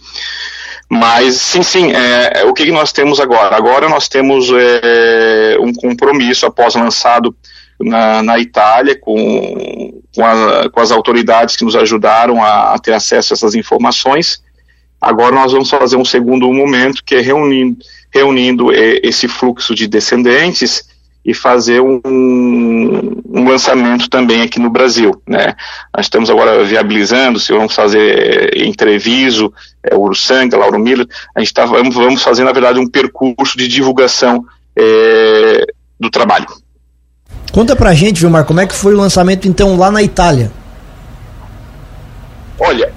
Mas, 0.88 1.36
sim, 1.36 1.62
sim, 1.62 1.92
é, 1.92 2.40
é, 2.40 2.44
o 2.44 2.52
que, 2.52 2.66
que, 2.66 2.70
nós 2.70 2.92
temos 2.92 3.18
agora? 3.18 3.56
Agora 3.56 3.88
nós 3.88 4.08
temos 4.08 4.50
é, 4.52 5.56
um 5.58 5.72
compromisso 5.72 6.44
após 6.44 6.74
lançado 6.74 7.34
na, 7.80 8.22
na 8.22 8.38
Itália 8.38 8.98
com, 8.98 10.02
com, 10.14 10.24
a, 10.24 10.68
com, 10.68 10.80
as 10.80 10.90
autoridades 10.90 11.56
que 11.56 11.64
nos 11.64 11.74
ajudaram 11.74 12.42
a, 12.42 12.74
a, 12.74 12.78
ter 12.78 12.92
acesso 12.92 13.32
a 13.32 13.34
essas 13.34 13.54
informações. 13.54 14.42
Agora 15.00 15.34
nós 15.34 15.52
vamos 15.52 15.70
fazer 15.70 15.96
um 15.96 16.04
segundo 16.04 16.52
momento, 16.52 17.02
que 17.04 17.14
é 17.14 17.20
reunindo, 17.20 17.78
reunindo 18.12 18.70
é, 18.70 19.00
esse 19.02 19.26
fluxo 19.26 19.74
de 19.74 19.88
descendentes 19.88 20.91
e 21.24 21.32
fazer 21.32 21.80
um, 21.80 22.00
um, 22.04 23.48
lançamento 23.48 24.08
também 24.08 24.42
aqui 24.42 24.58
no 24.58 24.70
Brasil. 24.70 25.20
Né? 25.26 25.54
Nós 25.96 26.06
estamos 26.06 26.28
agora 26.28 26.64
viabilizando, 26.64 27.38
se 27.38 27.52
vamos 27.52 27.74
fazer 27.74 28.56
em 28.56 28.72
Treviso, 28.72 29.52
é, 29.82 29.94
Uruçanga, 29.94 30.56
Lauro 30.56 30.78
Miller, 30.78 31.06
a 31.34 31.40
gente 31.40 31.54
tá, 31.54 31.64
vamos, 31.64 31.94
vamos 31.94 32.22
fazer, 32.22 32.44
na 32.44 32.52
verdade, 32.52 32.78
um 32.78 32.88
percurso 32.88 33.56
de 33.56 33.68
divulgação 33.68 34.44
é, 34.76 35.64
do 35.98 36.10
trabalho. 36.10 36.46
Conta 37.52 37.76
pra 37.76 37.94
gente, 37.94 38.20
Vilmar, 38.20 38.44
como 38.44 38.60
é 38.60 38.66
que 38.66 38.74
foi 38.74 38.94
o 38.94 38.96
lançamento 38.96 39.46
então 39.46 39.76
lá 39.76 39.90
na 39.90 40.02
Itália? 40.02 40.50
Olha, 42.58 42.92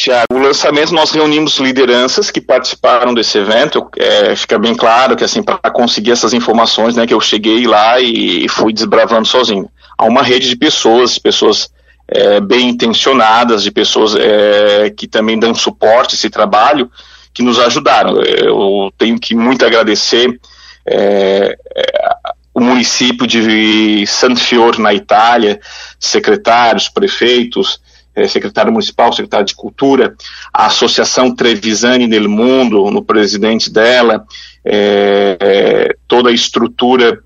Tiago, 0.00 0.32
o 0.32 0.38
lançamento 0.38 0.94
nós 0.94 1.10
reunimos 1.10 1.58
lideranças 1.58 2.30
que 2.30 2.40
participaram 2.40 3.12
desse 3.12 3.36
evento. 3.36 3.86
É, 3.98 4.34
fica 4.34 4.58
bem 4.58 4.74
claro 4.74 5.14
que 5.14 5.22
assim 5.22 5.42
para 5.42 5.58
conseguir 5.70 6.12
essas 6.12 6.32
informações, 6.32 6.96
né, 6.96 7.06
que 7.06 7.12
eu 7.12 7.20
cheguei 7.20 7.66
lá 7.66 8.00
e 8.00 8.48
fui 8.48 8.72
desbravando 8.72 9.28
sozinho. 9.28 9.70
Há 9.98 10.06
uma 10.06 10.22
rede 10.22 10.48
de 10.48 10.56
pessoas, 10.56 11.18
pessoas 11.18 11.70
é, 12.08 12.40
bem 12.40 12.70
intencionadas, 12.70 13.62
de 13.62 13.70
pessoas 13.70 14.16
é, 14.16 14.88
que 14.88 15.06
também 15.06 15.38
dão 15.38 15.54
suporte 15.54 16.14
a 16.14 16.16
esse 16.16 16.30
trabalho, 16.30 16.90
que 17.34 17.42
nos 17.42 17.58
ajudaram. 17.58 18.22
Eu 18.22 18.90
tenho 18.96 19.20
que 19.20 19.34
muito 19.34 19.66
agradecer 19.66 20.40
é, 20.86 21.58
é, 21.76 22.08
o 22.54 22.60
município 22.60 23.26
de 23.26 24.06
San 24.06 24.34
Fiore 24.34 24.80
na 24.80 24.94
Itália, 24.94 25.60
secretários, 25.98 26.88
prefeitos 26.88 27.82
secretário 28.28 28.72
municipal, 28.72 29.12
secretário 29.12 29.46
de 29.46 29.54
Cultura, 29.54 30.14
a 30.52 30.66
Associação 30.66 31.34
Trevisani 31.34 32.06
nel 32.06 32.28
Mundo, 32.28 32.90
no 32.90 33.02
presidente 33.02 33.70
dela, 33.70 34.24
é, 34.64 35.36
é, 35.40 35.96
toda 36.06 36.30
a 36.30 36.32
estrutura 36.32 37.18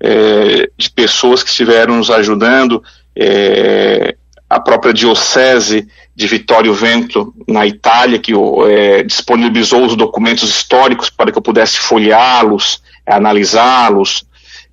é, 0.00 0.70
de 0.76 0.90
pessoas 0.90 1.42
que 1.42 1.50
estiveram 1.50 1.96
nos 1.96 2.10
ajudando, 2.10 2.82
é, 3.16 4.14
a 4.48 4.58
própria 4.58 4.94
Diocese 4.94 5.86
de 6.14 6.26
Vittorio 6.26 6.72
Vento, 6.72 7.34
na 7.46 7.66
Itália, 7.66 8.18
que 8.18 8.32
é, 8.32 9.02
disponibilizou 9.02 9.84
os 9.84 9.94
documentos 9.94 10.48
históricos 10.48 11.10
para 11.10 11.30
que 11.30 11.38
eu 11.38 11.42
pudesse 11.42 11.78
folheá-los, 11.78 12.82
analisá-los. 13.06 14.24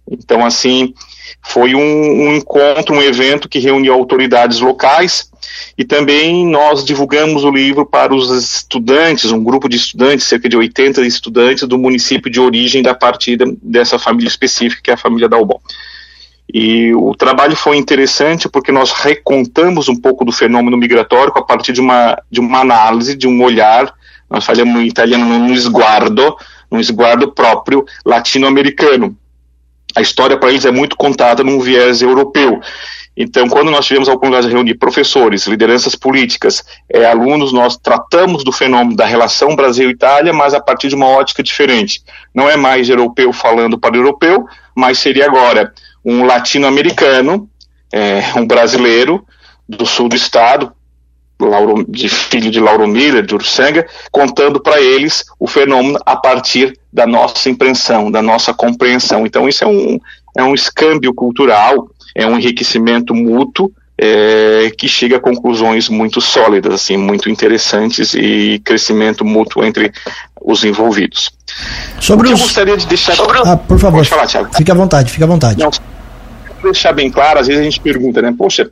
Então, 0.10 0.46
assim, 0.46 0.94
foi 1.42 1.76
um, 1.76 1.80
um, 1.80 2.36
encontro, 2.36 2.96
um 2.96 3.02
evento 3.02 3.50
que 3.50 3.60
reuniu 3.60 3.94
autoridades 3.94 4.60
locais 4.60 5.30
e 5.78 5.84
também 5.84 6.46
nós 6.48 6.84
divulgamos 6.84 7.44
o 7.44 7.52
livro 7.52 7.86
para 7.86 8.14
os 8.14 8.30
estudantes, 8.32 9.32
um 9.32 9.44
grupo 9.44 9.68
de 9.68 9.78
estudantes, 9.78 10.26
cerca 10.26 10.48
de 10.50 10.58
80 10.58 11.02
estudantes 11.02 11.68
do 11.68 11.78
município 11.78 12.32
de 12.32 12.40
origem 12.40 12.82
da 12.82 12.94
partida 12.94 13.46
dessa 13.62 14.00
família 14.00 14.28
específica, 14.28 14.82
que 14.84 14.92
é 14.92 14.94
a 14.94 14.98
família 14.98 15.30
Dalbon. 15.30 15.60
E 16.54 16.94
o 16.94 17.16
trabalho 17.16 17.56
foi 17.56 17.78
interessante 17.78 18.48
porque 18.48 18.72
nós 18.72 18.92
recontamos 18.92 19.90
um 19.90 19.96
pouco 19.96 20.24
do 20.24 20.32
fenômeno 20.32 20.78
migratório 20.78 21.34
a 21.36 21.42
partir 21.42 21.74
de 21.74 21.82
uma, 21.82 22.22
de 22.30 22.40
uma 22.40 22.60
análise, 22.60 23.16
de 23.16 23.28
um 23.28 23.44
olhar, 23.44 23.92
nós 24.30 24.46
falamos 24.46 24.82
em 24.82 24.88
italiano 24.88 25.26
num 25.26 25.54
esguardo, 25.54 26.36
um 26.72 26.80
esguardo 26.80 27.32
próprio 27.32 27.86
latino-americano. 28.06 29.18
A 29.96 30.02
história 30.02 30.38
para 30.38 30.50
eles 30.50 30.66
é 30.66 30.72
muito 30.72 30.96
contada 30.96 31.44
num 31.44 31.60
viés 31.60 32.02
europeu. 32.02 32.60
Então, 33.18 33.48
quando 33.48 33.72
nós 33.72 33.86
tivemos 33.86 34.10
a 34.10 34.12
oportunidade 34.12 34.48
de 34.48 34.54
reunir 34.54 34.76
professores, 34.76 35.48
lideranças 35.48 35.96
políticas, 35.96 36.64
é, 36.90 37.06
alunos, 37.06 37.54
nós 37.54 37.78
tratamos 37.78 38.44
do 38.44 38.52
fenômeno 38.52 38.96
da 38.96 39.06
relação 39.06 39.56
Brasil-Itália, 39.56 40.34
mas 40.34 40.54
a 40.54 40.60
partir 40.60 40.90
de 40.90 40.96
uma 40.96 41.08
ótica 41.08 41.42
diferente. 41.42 42.04
Não 42.34 42.50
é 42.50 42.58
mais 42.58 42.90
europeu 42.90 43.32
falando 43.32 43.80
para 43.80 43.96
europeu, 43.96 44.46
mas 44.76 45.00
seria 45.00 45.26
agora 45.26 45.74
um 46.04 46.26
latino-americano, 46.26 47.50
é, 47.94 48.22
um 48.36 48.46
brasileiro 48.46 49.26
do 49.68 49.86
sul 49.86 50.10
do 50.10 50.16
estado, 50.16 50.74
Lauro, 51.40 51.86
de 51.88 52.08
filho 52.08 52.50
de 52.50 52.60
Lauro 52.60 52.88
Miller, 52.88 53.26
de 53.26 53.36
Ursanga, 53.36 53.86
contando 54.12 54.62
para 54.62 54.82
eles 54.82 55.26
o 55.40 55.48
fenômeno 55.48 56.00
a 56.06 56.16
partir 56.16 56.78
da 56.92 57.06
nossa 57.06 57.50
impressão, 57.50 58.10
da 58.10 58.22
nossa 58.22 58.54
compreensão. 58.54 59.26
Então, 59.26 59.48
isso 59.48 59.64
é 59.64 59.68
um, 59.68 60.00
é 60.38 60.44
um 60.44 60.54
escâmbio 60.54 61.14
cultural 61.14 61.90
é 62.16 62.26
um 62.26 62.40
enriquecimento 62.40 63.14
mútuo 63.14 63.72
é, 63.98 64.72
que 64.78 64.88
chega 64.88 65.18
a 65.18 65.20
conclusões 65.20 65.88
muito 65.90 66.20
sólidas, 66.20 66.74
assim, 66.74 66.98
muito 66.98 67.30
interessantes 67.30 68.14
e 68.14 68.62
crescimento 68.64 69.24
mútuo 69.24 69.64
entre 69.64 69.92
os 70.42 70.64
envolvidos. 70.64 71.32
Sobre 72.00 72.28
o 72.28 72.30
que 72.30 72.34
os... 72.34 72.40
eu 72.40 72.46
gostaria 72.46 72.78
de 72.78 72.86
deixar. 72.88 73.16
Ah, 73.46 73.58
por 73.58 73.80
favor. 73.80 73.98
Pode 73.98 74.10
falar, 74.10 74.28
Thiago. 74.28 74.56
Fique 74.56 74.72
à 74.72 74.76
vontade, 74.76 75.12
fique 75.12 75.24
à 75.24 75.28
vontade. 75.28 75.60
Não, 75.60 75.72
deixar 76.64 76.94
bem 76.94 77.10
claro, 77.10 77.40
às 77.40 77.48
vezes 77.48 77.62
a 77.62 77.64
gente 77.64 77.80
pergunta, 77.80 78.22
né? 78.22 78.34
Poxa, 78.38 78.70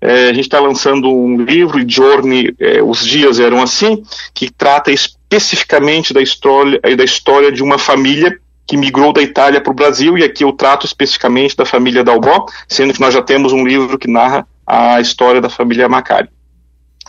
é, 0.00 0.24
a 0.28 0.32
gente 0.32 0.46
está 0.46 0.60
lançando 0.60 1.08
um 1.08 1.42
livro, 1.42 1.84
Journey, 1.86 2.54
é, 2.58 2.82
os 2.82 3.04
dias 3.04 3.38
eram 3.38 3.62
assim, 3.62 4.02
que 4.34 4.50
trata 4.50 4.90
especificamente 4.90 6.12
da 6.12 6.20
história, 6.20 6.80
da 6.96 7.04
história 7.04 7.52
de 7.52 7.62
uma 7.62 7.78
família 7.78 8.38
que 8.66 8.76
migrou 8.76 9.12
da 9.12 9.22
Itália 9.22 9.60
para 9.60 9.70
o 9.70 9.74
Brasil, 9.74 10.18
e 10.18 10.24
aqui 10.24 10.42
eu 10.42 10.52
trato 10.52 10.84
especificamente 10.84 11.56
da 11.56 11.64
família 11.64 12.02
Dalbó, 12.02 12.46
sendo 12.68 12.92
que 12.92 13.00
nós 13.00 13.14
já 13.14 13.22
temos 13.22 13.52
um 13.52 13.64
livro 13.64 13.98
que 13.98 14.10
narra 14.10 14.46
a 14.66 15.00
história 15.00 15.40
da 15.40 15.48
família 15.48 15.88
Macari. 15.88 16.28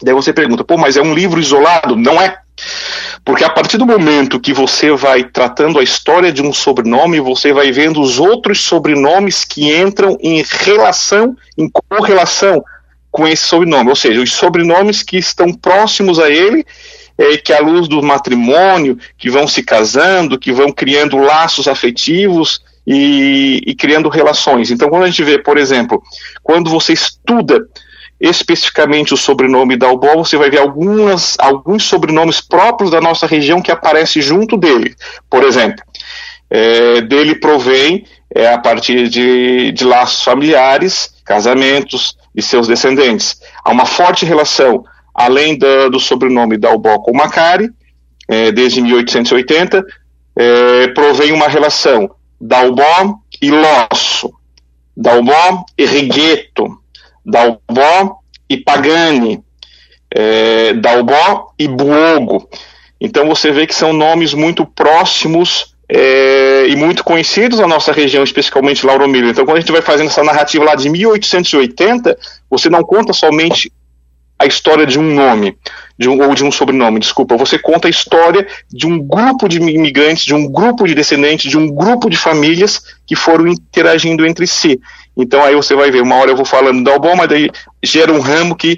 Daí 0.02 0.14
você 0.14 0.32
pergunta, 0.32 0.64
pô, 0.64 0.78
mas 0.78 0.96
é 0.96 1.02
um 1.02 1.14
livro 1.14 1.40
isolado? 1.40 1.96
Não 1.96 2.22
é. 2.22 2.38
Porque 3.26 3.44
a 3.44 3.50
partir 3.50 3.78
do 3.78 3.86
momento 3.86 4.40
que 4.40 4.54
você 4.54 4.92
vai 4.92 5.24
tratando 5.24 5.80
a 5.80 5.84
história 5.84 6.32
de 6.32 6.42
um 6.42 6.54
sobrenome, 6.54 7.20
você 7.20 7.52
vai 7.52 7.72
vendo 7.72 8.00
os 8.00 8.20
outros 8.20 8.62
sobrenomes 8.62 9.44
que 9.44 9.76
entram 9.76 10.18
em 10.22 10.44
relação, 10.64 11.36
em 11.58 11.70
correlação 11.70 12.64
com 13.12 13.28
esse 13.28 13.48
sobrenome, 13.48 13.90
ou 13.90 13.96
seja, 13.96 14.22
os 14.22 14.32
sobrenomes 14.32 15.02
que 15.02 15.18
estão 15.18 15.52
próximos 15.52 16.20
a 16.20 16.30
ele 16.30 16.66
é, 17.18 17.38
que 17.38 17.54
à 17.54 17.60
luz 17.60 17.88
do 17.88 18.02
matrimônio, 18.02 18.98
que 19.18 19.30
vão 19.30 19.48
se 19.48 19.64
casando, 19.64 20.40
que 20.40 20.52
vão 20.52 20.72
criando 20.72 21.18
laços 21.18 21.68
afetivos 21.68 22.62
e, 22.86 23.62
e 23.66 23.76
criando 23.76 24.10
relações. 24.10 24.72
Então, 24.72 24.90
quando 24.90 25.04
a 25.04 25.08
gente 25.08 25.24
vê, 25.24 25.38
por 25.38 25.58
exemplo, 25.58 26.02
quando 26.44 26.70
você 26.70 26.94
estuda 26.94 27.68
especificamente 28.20 29.14
o 29.14 29.18
sobrenome 29.18 29.78
Dalbó, 29.78 30.16
você 30.16 30.38
vai 30.38 30.50
ver 30.50 30.60
algumas, 30.60 31.36
alguns 31.40 31.84
sobrenomes 31.84 32.42
próprios 32.42 32.90
da 32.90 33.00
nossa 33.00 33.28
região 33.28 33.62
que 33.62 33.72
aparecem 33.72 34.22
junto 34.22 34.58
dele. 34.58 34.96
Por 35.30 35.44
exemplo, 35.44 35.84
é, 36.50 37.02
dele 37.02 37.36
provém 37.36 38.06
é, 38.34 38.52
a 38.52 38.58
partir 38.58 39.08
de, 39.08 39.72
de 39.72 39.84
laços 39.84 40.24
familiares, 40.24 41.14
casamentos 41.24 42.18
de 42.34 42.42
seus 42.42 42.68
descendentes. 42.68 43.40
Há 43.64 43.72
uma 43.72 43.86
forte 43.86 44.26
relação, 44.26 44.84
além 45.18 45.58
do, 45.58 46.00
sobrenome 46.00 46.58
Dalbó 46.58 47.00
com 47.00 47.12
Macari, 47.18 47.72
é, 48.28 48.52
desde 48.52 48.80
1880, 48.82 49.84
é, 50.36 50.88
provém 50.90 51.32
uma 51.32 51.48
relação 51.48 52.12
Dalbó 52.40 53.16
e 53.42 53.50
Losso, 53.50 54.32
Dalbó 54.96 55.66
e 55.76 55.86
Regueto, 55.86 56.68
Dalbó 57.26 58.20
e 58.48 58.58
Pagani, 58.58 59.44
é, 60.14 60.74
Dalbó 60.74 61.52
e 61.58 61.68
Buogo. 61.68 62.48
Então 63.02 63.28
você 63.28 63.52
vê 63.52 63.66
que 63.66 63.74
são 63.74 63.92
nomes 63.94 64.36
muito 64.36 64.66
próximos 64.66 65.76
é, 65.90 66.68
e 66.68 66.76
muito 66.76 67.04
conhecidos 67.04 67.60
na 67.60 67.68
nossa 67.68 67.92
região, 67.92 68.24
especificamente 68.24 68.86
Lauro 68.86 69.08
Miller. 69.08 69.32
Então, 69.32 69.46
quando 69.46 69.58
a 69.58 69.62
gente 69.62 69.72
vai 69.72 69.82
fazendo 69.82 70.08
essa 70.08 70.24
narrativa 70.24 70.66
lá 70.66 70.76
de 70.76 70.90
1880, 70.90 72.18
você 72.50 72.70
não 72.70 72.84
conta 72.84 73.14
somente 73.14 73.72
a 74.40 74.46
história 74.46 74.86
de 74.86 75.00
um 75.00 75.14
nome, 75.16 75.58
de 75.98 76.08
um, 76.08 76.22
ou 76.22 76.36
de 76.36 76.44
um 76.44 76.52
sobrenome, 76.52 77.00
desculpa, 77.00 77.36
você 77.36 77.58
conta 77.58 77.88
a 77.88 77.90
história 77.90 78.48
de 78.70 78.86
um 78.86 79.00
grupo 79.00 79.48
de 79.48 79.58
imigrantes, 79.58 80.26
de 80.26 80.36
um 80.36 80.48
grupo 80.50 80.88
de 80.88 80.94
descendentes, 80.94 81.50
de 81.50 81.58
um 81.58 81.68
grupo 81.68 82.10
de 82.10 82.18
famílias 82.18 82.82
que 83.06 83.16
foram 83.16 83.48
interagindo 83.48 84.26
entre 84.26 84.46
si. 84.46 84.80
Então 85.16 85.44
aí 85.44 85.56
você 85.56 85.76
vai 85.76 85.90
ver, 85.90 86.04
uma 86.04 86.16
hora 86.16 86.30
eu 86.30 86.36
vou 86.36 86.46
falando 86.46 86.84
da 86.84 86.98
mas 87.16 87.28
daí 87.28 87.50
gera 87.84 88.14
um 88.14 88.20
ramo 88.20 88.56
que 88.56 88.78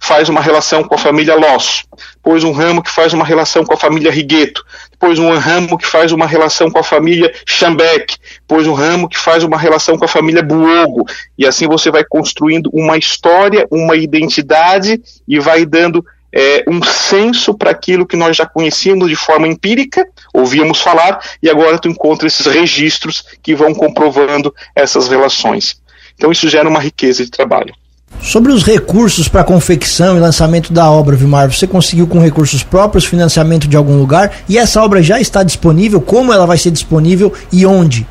faz 0.00 0.30
uma 0.30 0.40
relação 0.40 0.82
com 0.82 0.94
a 0.94 0.98
família 0.98 1.36
Loss, 1.36 1.84
depois 2.16 2.42
um 2.42 2.52
ramo 2.52 2.82
que 2.82 2.90
faz 2.90 3.12
uma 3.12 3.24
relação 3.24 3.64
com 3.64 3.74
a 3.74 3.76
família 3.76 4.10
Rigueto, 4.10 4.64
depois 4.90 5.18
um 5.18 5.30
ramo 5.36 5.76
que 5.76 5.86
faz 5.86 6.10
uma 6.10 6.26
relação 6.26 6.70
com 6.70 6.78
a 6.78 6.82
família 6.82 7.30
Chambeck, 7.46 8.16
depois 8.40 8.66
um 8.66 8.72
ramo 8.72 9.08
que 9.08 9.18
faz 9.18 9.44
uma 9.44 9.58
relação 9.58 9.98
com 9.98 10.04
a 10.06 10.08
família 10.08 10.42
Buogo, 10.42 11.04
e 11.36 11.46
assim 11.46 11.66
você 11.66 11.90
vai 11.90 12.02
construindo 12.02 12.70
uma 12.72 12.96
história, 12.96 13.68
uma 13.70 13.94
identidade 13.94 15.00
e 15.28 15.38
vai 15.38 15.66
dando 15.66 16.04
é, 16.32 16.64
um 16.66 16.82
senso 16.82 17.52
para 17.54 17.70
aquilo 17.70 18.06
que 18.06 18.16
nós 18.16 18.36
já 18.36 18.46
conhecíamos 18.46 19.08
de 19.08 19.16
forma 19.16 19.46
empírica, 19.46 20.08
ouvíamos 20.32 20.80
falar, 20.80 21.20
e 21.42 21.50
agora 21.50 21.78
tu 21.78 21.88
encontra 21.88 22.26
esses 22.26 22.46
registros 22.46 23.24
que 23.42 23.54
vão 23.54 23.74
comprovando 23.74 24.54
essas 24.74 25.08
relações. 25.08 25.80
Então 26.14 26.32
isso 26.32 26.48
gera 26.48 26.68
uma 26.68 26.80
riqueza 26.80 27.24
de 27.24 27.30
trabalho. 27.30 27.74
Sobre 28.20 28.52
os 28.52 28.62
recursos 28.62 29.28
para 29.28 29.42
confecção 29.42 30.16
e 30.16 30.20
lançamento 30.20 30.72
da 30.72 30.90
obra, 30.90 31.16
Vilmar, 31.16 31.50
você 31.50 31.66
conseguiu 31.66 32.06
com 32.06 32.18
recursos 32.18 32.62
próprios, 32.62 33.04
financiamento 33.04 33.66
de 33.66 33.76
algum 33.76 33.98
lugar? 33.98 34.42
E 34.48 34.58
essa 34.58 34.82
obra 34.82 35.02
já 35.02 35.20
está 35.20 35.42
disponível? 35.42 36.00
Como 36.00 36.32
ela 36.32 36.46
vai 36.46 36.58
ser 36.58 36.70
disponível 36.70 37.32
e 37.50 37.64
onde? 37.64 38.06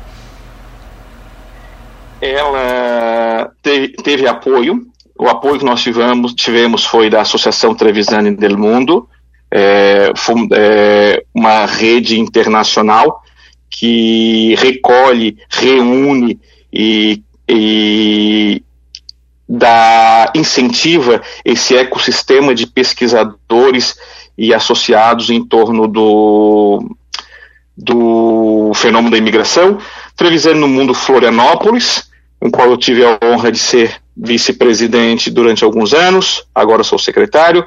Ela 2.20 3.50
teve, 3.62 3.88
teve 3.94 4.26
apoio. 4.26 4.86
O 5.18 5.28
apoio 5.28 5.58
que 5.58 5.64
nós 5.64 5.82
tivemos, 5.82 6.34
tivemos 6.34 6.84
foi 6.84 7.08
da 7.08 7.20
Associação 7.20 7.74
Trevisani 7.74 8.34
del 8.34 8.58
Mundo, 8.58 9.08
é, 9.50 10.12
foi, 10.16 10.34
é, 10.52 11.22
uma 11.34 11.66
rede 11.66 12.18
internacional 12.18 13.22
que 13.68 14.54
recolhe, 14.56 15.36
reúne 15.48 16.38
e, 16.72 17.22
e 17.48 18.62
da 19.52 20.30
incentiva 20.32 21.20
esse 21.44 21.76
ecossistema 21.76 22.54
de 22.54 22.68
pesquisadores 22.68 23.96
e 24.38 24.54
associados 24.54 25.28
em 25.28 25.44
torno 25.44 25.88
do, 25.88 26.96
do 27.76 28.70
fenômeno 28.76 29.10
da 29.10 29.18
imigração, 29.18 29.78
Trevisando 30.14 30.60
no 30.60 30.68
mundo 30.68 30.94
Florianópolis, 30.94 32.08
em 32.40 32.48
qual 32.48 32.70
eu 32.70 32.76
tive 32.76 33.02
a 33.04 33.18
honra 33.24 33.50
de 33.50 33.58
ser 33.58 33.96
vice-presidente 34.16 35.30
durante 35.30 35.64
alguns 35.64 35.94
anos, 35.94 36.44
agora 36.54 36.84
sou 36.84 36.98
secretário. 36.98 37.66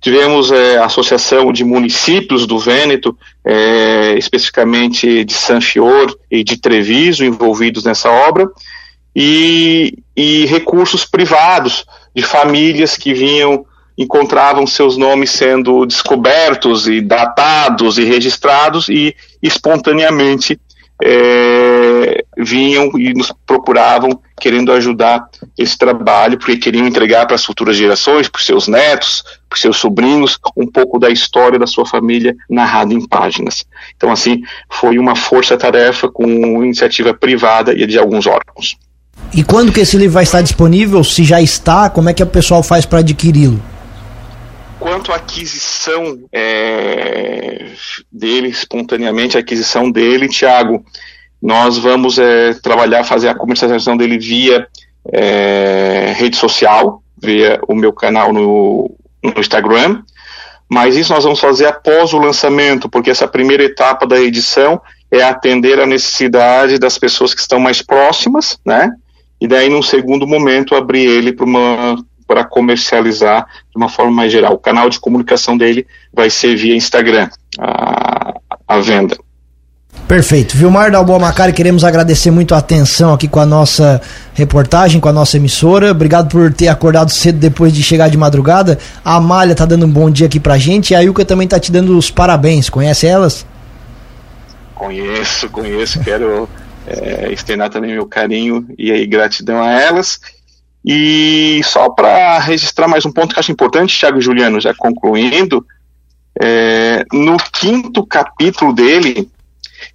Tivemos 0.00 0.52
é, 0.52 0.76
a 0.76 0.84
Associação 0.84 1.52
de 1.52 1.64
Municípios 1.64 2.46
do 2.46 2.58
Vêneto, 2.58 3.18
é, 3.44 4.14
especificamente 4.16 5.24
de 5.24 5.32
San 5.32 5.60
Fior 5.60 6.14
e 6.30 6.44
de 6.44 6.58
Treviso, 6.58 7.24
envolvidos 7.24 7.82
nessa 7.82 8.10
obra 8.10 8.48
e, 9.18 9.96
e 10.14 10.44
recursos 10.44 11.06
privados 11.06 11.86
de 12.14 12.22
famílias 12.22 12.98
que 12.98 13.14
vinham 13.14 13.64
encontravam 13.96 14.66
seus 14.66 14.98
nomes 14.98 15.30
sendo 15.30 15.86
descobertos 15.86 16.86
e 16.86 17.00
datados 17.00 17.96
e 17.96 18.04
registrados 18.04 18.90
e 18.90 19.16
espontaneamente 19.42 20.60
é, 21.02 22.24
vinham 22.36 22.90
e 22.98 23.14
nos 23.14 23.32
procuravam 23.46 24.20
querendo 24.38 24.70
ajudar 24.72 25.26
esse 25.56 25.78
trabalho, 25.78 26.36
porque 26.38 26.58
queriam 26.58 26.86
entregar 26.86 27.24
para 27.24 27.36
as 27.36 27.44
futuras 27.44 27.74
gerações, 27.74 28.28
para 28.28 28.42
seus 28.42 28.68
netos, 28.68 29.24
para 29.48 29.58
seus 29.58 29.78
sobrinhos, 29.78 30.38
um 30.54 30.66
pouco 30.66 30.98
da 30.98 31.08
história 31.08 31.58
da 31.58 31.66
sua 31.66 31.86
família 31.86 32.36
narrada 32.50 32.92
em 32.92 33.06
páginas. 33.06 33.64
Então, 33.96 34.10
assim, 34.10 34.42
foi 34.70 34.98
uma 34.98 35.16
força-tarefa 35.16 36.08
com 36.10 36.62
iniciativa 36.62 37.14
privada 37.14 37.72
e 37.72 37.86
de 37.86 37.98
alguns 37.98 38.26
órgãos. 38.26 38.76
E 39.32 39.42
quando 39.42 39.72
que 39.72 39.80
esse 39.80 39.96
livro 39.96 40.14
vai 40.14 40.22
estar 40.22 40.40
disponível? 40.40 41.02
Se 41.04 41.24
já 41.24 41.40
está, 41.40 41.90
como 41.90 42.08
é 42.08 42.14
que 42.14 42.22
o 42.22 42.26
pessoal 42.26 42.62
faz 42.62 42.86
para 42.86 43.00
adquiri-lo? 43.00 43.60
Quanto 44.78 45.12
à 45.12 45.16
aquisição 45.16 46.18
é, 46.32 47.66
dele, 48.10 48.48
espontaneamente, 48.48 49.36
a 49.36 49.40
aquisição 49.40 49.90
dele, 49.90 50.28
Tiago, 50.28 50.84
nós 51.42 51.76
vamos 51.76 52.18
é, 52.18 52.54
trabalhar, 52.54 53.04
fazer 53.04 53.28
a 53.28 53.34
comercialização 53.34 53.96
dele 53.96 54.18
via 54.18 54.66
é, 55.12 56.12
rede 56.16 56.36
social, 56.36 57.02
via 57.20 57.60
o 57.68 57.74
meu 57.74 57.92
canal 57.92 58.32
no, 58.32 58.96
no 59.22 59.34
Instagram, 59.38 60.02
mas 60.68 60.96
isso 60.96 61.12
nós 61.12 61.24
vamos 61.24 61.40
fazer 61.40 61.66
após 61.66 62.12
o 62.12 62.18
lançamento, 62.18 62.88
porque 62.88 63.10
essa 63.10 63.28
primeira 63.28 63.64
etapa 63.64 64.06
da 64.06 64.20
edição 64.20 64.80
é 65.10 65.22
atender 65.22 65.80
a 65.80 65.86
necessidade 65.86 66.78
das 66.78 66.98
pessoas 66.98 67.32
que 67.32 67.40
estão 67.40 67.60
mais 67.60 67.80
próximas, 67.80 68.58
né? 68.64 68.90
E 69.40 69.46
daí, 69.46 69.68
num 69.68 69.82
segundo 69.82 70.26
momento, 70.26 70.74
abrir 70.74 71.06
ele 71.06 71.32
para 72.26 72.44
comercializar 72.44 73.46
de 73.70 73.76
uma 73.76 73.88
forma 73.88 74.12
mais 74.12 74.32
geral. 74.32 74.54
O 74.54 74.58
canal 74.58 74.88
de 74.88 74.98
comunicação 74.98 75.56
dele 75.56 75.86
vai 76.12 76.30
ser 76.30 76.56
via 76.56 76.74
Instagram, 76.74 77.28
a, 77.58 78.34
a 78.66 78.78
venda. 78.80 79.16
Perfeito. 80.06 80.56
Vilmar 80.56 80.92
Dalboa 80.92 81.18
Macari, 81.18 81.52
queremos 81.52 81.82
agradecer 81.82 82.30
muito 82.30 82.54
a 82.54 82.58
atenção 82.58 83.12
aqui 83.12 83.26
com 83.26 83.40
a 83.40 83.46
nossa 83.46 84.00
reportagem, 84.34 85.00
com 85.00 85.08
a 85.08 85.12
nossa 85.12 85.36
emissora. 85.36 85.90
Obrigado 85.90 86.28
por 86.28 86.52
ter 86.52 86.68
acordado 86.68 87.10
cedo 87.10 87.38
depois 87.38 87.72
de 87.72 87.82
chegar 87.82 88.08
de 88.08 88.16
madrugada. 88.16 88.78
A 89.04 89.16
Amália 89.16 89.54
tá 89.54 89.64
dando 89.64 89.84
um 89.84 89.90
bom 89.90 90.08
dia 90.08 90.26
aqui 90.26 90.38
pra 90.38 90.58
gente 90.58 90.92
e 90.92 90.94
a 90.94 91.02
Ilka 91.02 91.24
também 91.24 91.48
tá 91.48 91.58
te 91.58 91.72
dando 91.72 91.98
os 91.98 92.08
parabéns. 92.08 92.70
Conhece 92.70 93.04
elas? 93.04 93.44
Conheço, 94.76 95.48
conheço. 95.50 95.98
Quero 96.00 96.48
é, 96.86 97.32
externar 97.32 97.70
também 97.70 97.92
meu 97.92 98.06
carinho 98.06 98.66
e 98.78 98.92
aí 98.92 99.06
gratidão 99.06 99.62
a 99.62 99.72
elas. 99.72 100.20
E 100.84 101.60
só 101.64 101.90
para 101.90 102.38
registrar 102.38 102.86
mais 102.86 103.04
um 103.04 103.12
ponto 103.12 103.34
que 103.34 103.40
acho 103.40 103.50
importante, 103.50 103.98
Thiago 103.98 104.20
Juliano, 104.20 104.60
já 104.60 104.72
concluindo, 104.72 105.66
é, 106.40 107.04
no 107.12 107.36
quinto 107.36 108.06
capítulo 108.06 108.72
dele, 108.72 109.28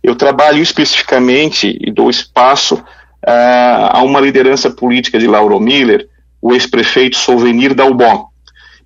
eu 0.04 0.16
trabalho 0.16 0.62
especificamente 0.62 1.78
e 1.80 1.92
dou 1.92 2.10
espaço 2.10 2.76
uh, 2.76 3.90
a 3.92 4.02
uma 4.04 4.20
liderança 4.20 4.70
política 4.70 5.20
de 5.20 5.28
Lauro 5.28 5.60
Miller, 5.60 6.08
o 6.42 6.54
ex-prefeito 6.54 7.18
Souvenir 7.18 7.74
Dalbon. 7.74 8.28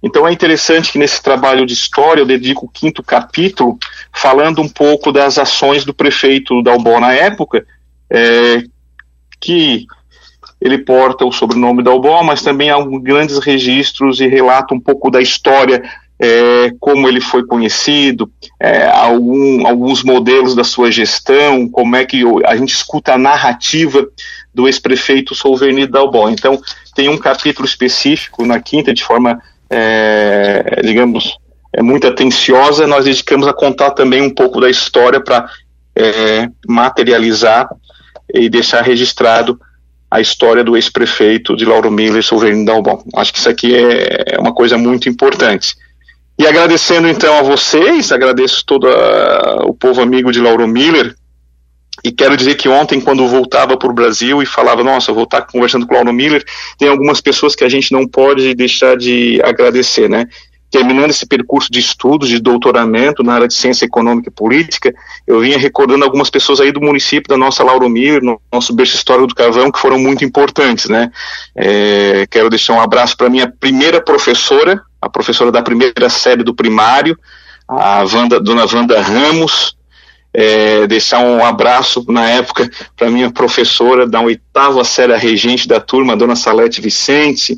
Então 0.04 0.28
é 0.28 0.32
interessante 0.32 0.92
que 0.92 1.00
nesse 1.00 1.24
trabalho 1.24 1.66
de 1.66 1.74
história 1.74 2.22
eu 2.22 2.26
dedico 2.26 2.66
o 2.66 2.70
quinto 2.70 3.02
capítulo 3.02 3.80
falando 4.14 4.62
um 4.62 4.70
pouco 4.70 5.12
das 5.12 5.40
ações 5.40 5.84
do 5.84 5.94
prefeito 5.94 6.62
Dalbon 6.62 7.00
na 7.00 7.14
época 7.14 7.66
é, 8.16 8.64
que 9.42 9.86
ele 10.62 10.78
porta 10.80 11.26
o 11.26 11.32
sobrenome 11.32 11.84
da 11.84 11.92
mas 12.24 12.42
também 12.42 12.70
há 12.70 12.78
grandes 13.02 13.38
registros 13.40 14.22
e 14.22 14.28
relata 14.28 14.74
um 14.74 14.80
pouco 14.80 15.12
da 15.12 15.22
história, 15.22 15.84
é, 16.18 16.72
como 16.80 17.10
ele 17.10 17.20
foi 17.20 17.46
conhecido, 17.46 18.32
é, 18.60 18.88
algum, 18.88 19.68
alguns 19.68 20.02
modelos 20.02 20.56
da 20.56 20.64
sua 20.64 20.90
gestão, 20.90 21.68
como 21.68 21.96
é 21.98 22.06
que 22.06 22.24
a 22.46 22.56
gente 22.56 22.74
escuta 22.74 23.14
a 23.14 23.18
narrativa 23.18 24.08
do 24.54 24.66
ex-prefeito 24.66 25.36
Solveni 25.36 25.86
Dalbon. 25.86 26.30
Então, 26.30 26.60
tem 26.96 27.10
um 27.10 27.18
capítulo 27.18 27.68
específico 27.68 28.46
na 28.46 28.62
quinta, 28.62 28.94
de 28.94 29.04
forma, 29.04 29.38
é, 29.70 30.82
digamos, 30.84 31.38
é 31.74 31.84
muito 31.84 32.08
atenciosa, 32.08 32.88
nós 32.88 33.04
dedicamos 33.04 33.46
a 33.46 33.54
contar 33.54 33.92
também 33.92 34.22
um 34.22 34.34
pouco 34.34 34.62
da 34.62 34.70
história 34.70 35.22
para 35.22 35.50
é, 35.96 36.48
materializar 36.66 37.68
e 38.36 38.50
deixar 38.50 38.82
registrado 38.82 39.60
a 40.10 40.22
história 40.22 40.64
do 40.64 40.76
ex-prefeito 40.76 41.56
de 41.56 41.66
Lauro 41.66 41.92
Miller, 41.92 42.24
Souverino 42.24 42.66
Dalbon. 42.66 43.04
Acho 43.16 43.34
que 43.34 43.40
isso 43.40 43.50
aqui 43.50 43.76
é, 43.76 44.36
é 44.36 44.40
uma 44.40 44.54
coisa 44.54 44.78
muito 44.78 45.10
importante. 45.10 45.76
E 46.38 46.46
agradecendo 46.46 47.08
então 47.08 47.38
a 47.38 47.42
vocês, 47.42 48.12
agradeço 48.12 48.64
todo 48.66 48.88
a, 48.88 49.66
o 49.66 49.74
povo 49.74 50.02
amigo 50.02 50.32
de 50.32 50.42
Lauro 50.42 50.68
Miller, 50.68 51.16
e 52.04 52.12
quero 52.12 52.38
dizer 52.38 52.56
que 52.56 52.70
ontem, 52.70 53.02
quando 53.02 53.28
voltava 53.28 53.78
para 53.78 53.90
o 53.90 53.94
Brasil 53.94 54.44
e 54.44 54.46
falava, 54.46 54.84
nossa, 54.84 55.14
vou 55.14 55.24
estar 55.24 55.42
conversando 55.42 55.88
com 55.88 55.94
o 55.94 55.96
Lauro 55.96 56.14
Miller, 56.14 56.44
tem 56.78 56.88
algumas 56.88 57.20
pessoas 57.22 57.56
que 57.56 57.64
a 57.64 57.70
gente 57.70 57.92
não 57.92 58.08
pode 58.08 58.54
deixar 58.54 58.96
de 58.98 59.42
agradecer, 59.44 60.10
né? 60.10 60.28
Terminando 60.76 61.10
esse 61.10 61.26
percurso 61.26 61.72
de 61.72 61.80
estudos, 61.80 62.28
de 62.28 62.38
doutoramento 62.38 63.24
na 63.24 63.34
área 63.34 63.48
de 63.48 63.54
ciência 63.54 63.86
econômica 63.86 64.28
e 64.28 64.32
política, 64.32 64.94
eu 65.26 65.40
vinha 65.40 65.58
recordando 65.58 66.04
algumas 66.04 66.30
pessoas 66.30 66.60
aí 66.60 66.70
do 66.70 66.82
município 66.82 67.30
da 67.30 67.38
nossa 67.38 67.64
Lauro 67.64 67.88
Mir, 67.88 68.22
no 68.22 68.42
nosso 68.52 68.74
berço 68.74 68.98
histórico 68.98 69.28
do 69.28 69.36
Carvão, 69.36 69.72
que 69.72 69.80
foram 69.80 69.98
muito 69.98 70.26
importantes, 70.26 70.90
né? 70.90 71.10
É, 71.56 72.28
quero 72.30 72.50
deixar 72.50 72.74
um 72.74 72.82
abraço 72.82 73.16
para 73.16 73.30
minha 73.30 73.50
primeira 73.58 74.02
professora, 74.02 74.82
a 75.02 75.08
professora 75.08 75.50
da 75.50 75.62
primeira 75.62 76.10
série 76.10 76.44
do 76.44 76.54
primário, 76.54 77.18
a 77.66 78.04
Wanda, 78.04 78.42
dona 78.42 78.66
Wanda 78.66 79.02
Ramos, 79.02 79.78
é, 80.38 80.86
deixar 80.86 81.20
um 81.20 81.44
abraço 81.46 82.06
na 82.10 82.30
época 82.30 82.70
para 82.98 83.10
minha 83.10 83.32
professora 83.32 84.06
da 84.06 84.20
oitava 84.20 84.84
série, 84.84 85.16
regente 85.16 85.66
da 85.66 85.80
turma, 85.80 86.12
a 86.12 86.16
dona 86.18 86.36
Salete 86.36 86.82
Vicente, 86.82 87.58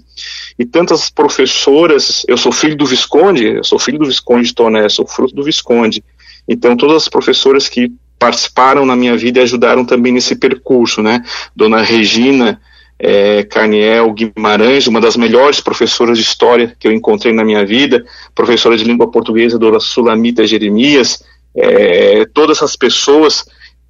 e 0.60 0.64
tantas 0.64 1.10
professoras. 1.10 2.24
Eu 2.28 2.38
sou 2.38 2.52
filho 2.52 2.78
do 2.78 2.86
Visconde, 2.86 3.46
eu 3.46 3.64
sou 3.64 3.80
filho 3.80 3.98
do 3.98 4.06
Visconde 4.06 4.54
Toné, 4.54 4.88
sou 4.90 5.08
fruto 5.08 5.34
do 5.34 5.44
Visconde. 5.44 6.04
Então, 6.48 6.78
todas 6.78 6.98
as 6.98 7.10
professoras 7.10 7.68
que 7.68 7.92
participaram 8.20 8.86
na 8.86 8.96
minha 8.96 9.18
vida 9.18 9.40
e 9.40 9.44
ajudaram 9.44 9.84
também 9.84 10.14
nesse 10.14 10.36
percurso, 10.36 11.02
né? 11.02 11.24
Dona 11.56 11.82
Regina 11.82 12.62
é, 13.00 13.44
Carniel 13.44 14.14
Guimarães, 14.14 14.86
uma 14.86 15.02
das 15.02 15.18
melhores 15.18 15.60
professoras 15.60 16.18
de 16.18 16.24
história 16.24 16.76
que 16.80 16.88
eu 16.88 16.92
encontrei 16.92 17.34
na 17.34 17.44
minha 17.44 17.66
vida, 17.66 18.06
professora 18.36 18.78
de 18.78 18.84
língua 18.84 19.10
portuguesa, 19.10 19.58
Dona 19.58 19.80
Sulamita 19.80 20.46
Jeremias, 20.46 21.24
é, 21.58 22.26
todas 22.34 22.58
essas 22.58 22.76
pessoas, 22.76 23.46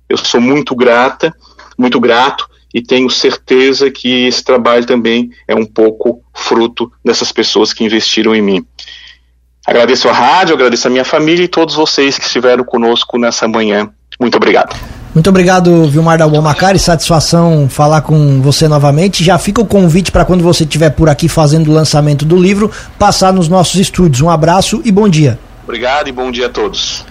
eu 0.08 0.18
sou 0.18 0.40
muito 0.40 0.76
grata, 0.76 1.34
muito 1.78 2.00
grato, 2.00 2.48
e 2.74 2.82
tenho 2.82 3.10
certeza 3.10 3.92
que 3.92 4.28
esse 4.28 4.44
trabalho 4.44 4.86
também 4.86 5.30
é 5.48 5.56
um 5.56 5.66
pouco 5.66 6.22
fruto 6.34 6.92
dessas 7.04 7.32
pessoas 7.32 7.74
que 7.74 7.84
investiram 7.84 8.36
em 8.36 8.42
mim. 8.42 8.66
Agradeço 9.66 10.08
a 10.08 10.14
rádio, 10.14 10.56
agradeço 10.56 10.88
a 10.88 10.92
minha 10.92 11.04
família 11.04 11.44
e 11.44 11.48
todos 11.48 11.76
vocês 11.76 12.18
que 12.18 12.26
estiveram 12.26 12.64
conosco 12.64 13.18
nessa 13.18 13.48
manhã. 13.48 13.90
Muito 14.20 14.36
obrigado. 14.36 14.76
Muito 15.14 15.30
obrigado, 15.30 15.86
Vilmar 15.86 16.18
Dalbon 16.18 16.42
Macari. 16.42 16.80
Satisfação 16.80 17.68
falar 17.68 18.02
com 18.02 18.42
você 18.42 18.68
novamente. 18.68 19.24
Já 19.24 19.38
fica 19.38 19.62
o 19.62 19.66
convite 19.66 20.12
para 20.12 20.24
quando 20.24 20.44
você 20.44 20.64
estiver 20.64 20.92
por 20.92 21.10
aqui 21.10 21.28
fazendo 21.28 21.70
o 21.70 21.74
lançamento 21.74 22.24
do 22.24 22.38
livro, 22.38 22.72
passar 23.00 23.34
nos 23.34 23.50
nossos 23.50 23.76
estúdios. 23.76 24.22
Um 24.22 24.30
abraço 24.30 24.82
e 24.86 24.92
bom 24.92 25.10
dia. 25.10 25.40
Obrigado 25.64 26.08
e 26.08 26.12
bom 26.12 26.32
dia 26.32 26.46
a 26.46 26.50
todos. 26.50 27.04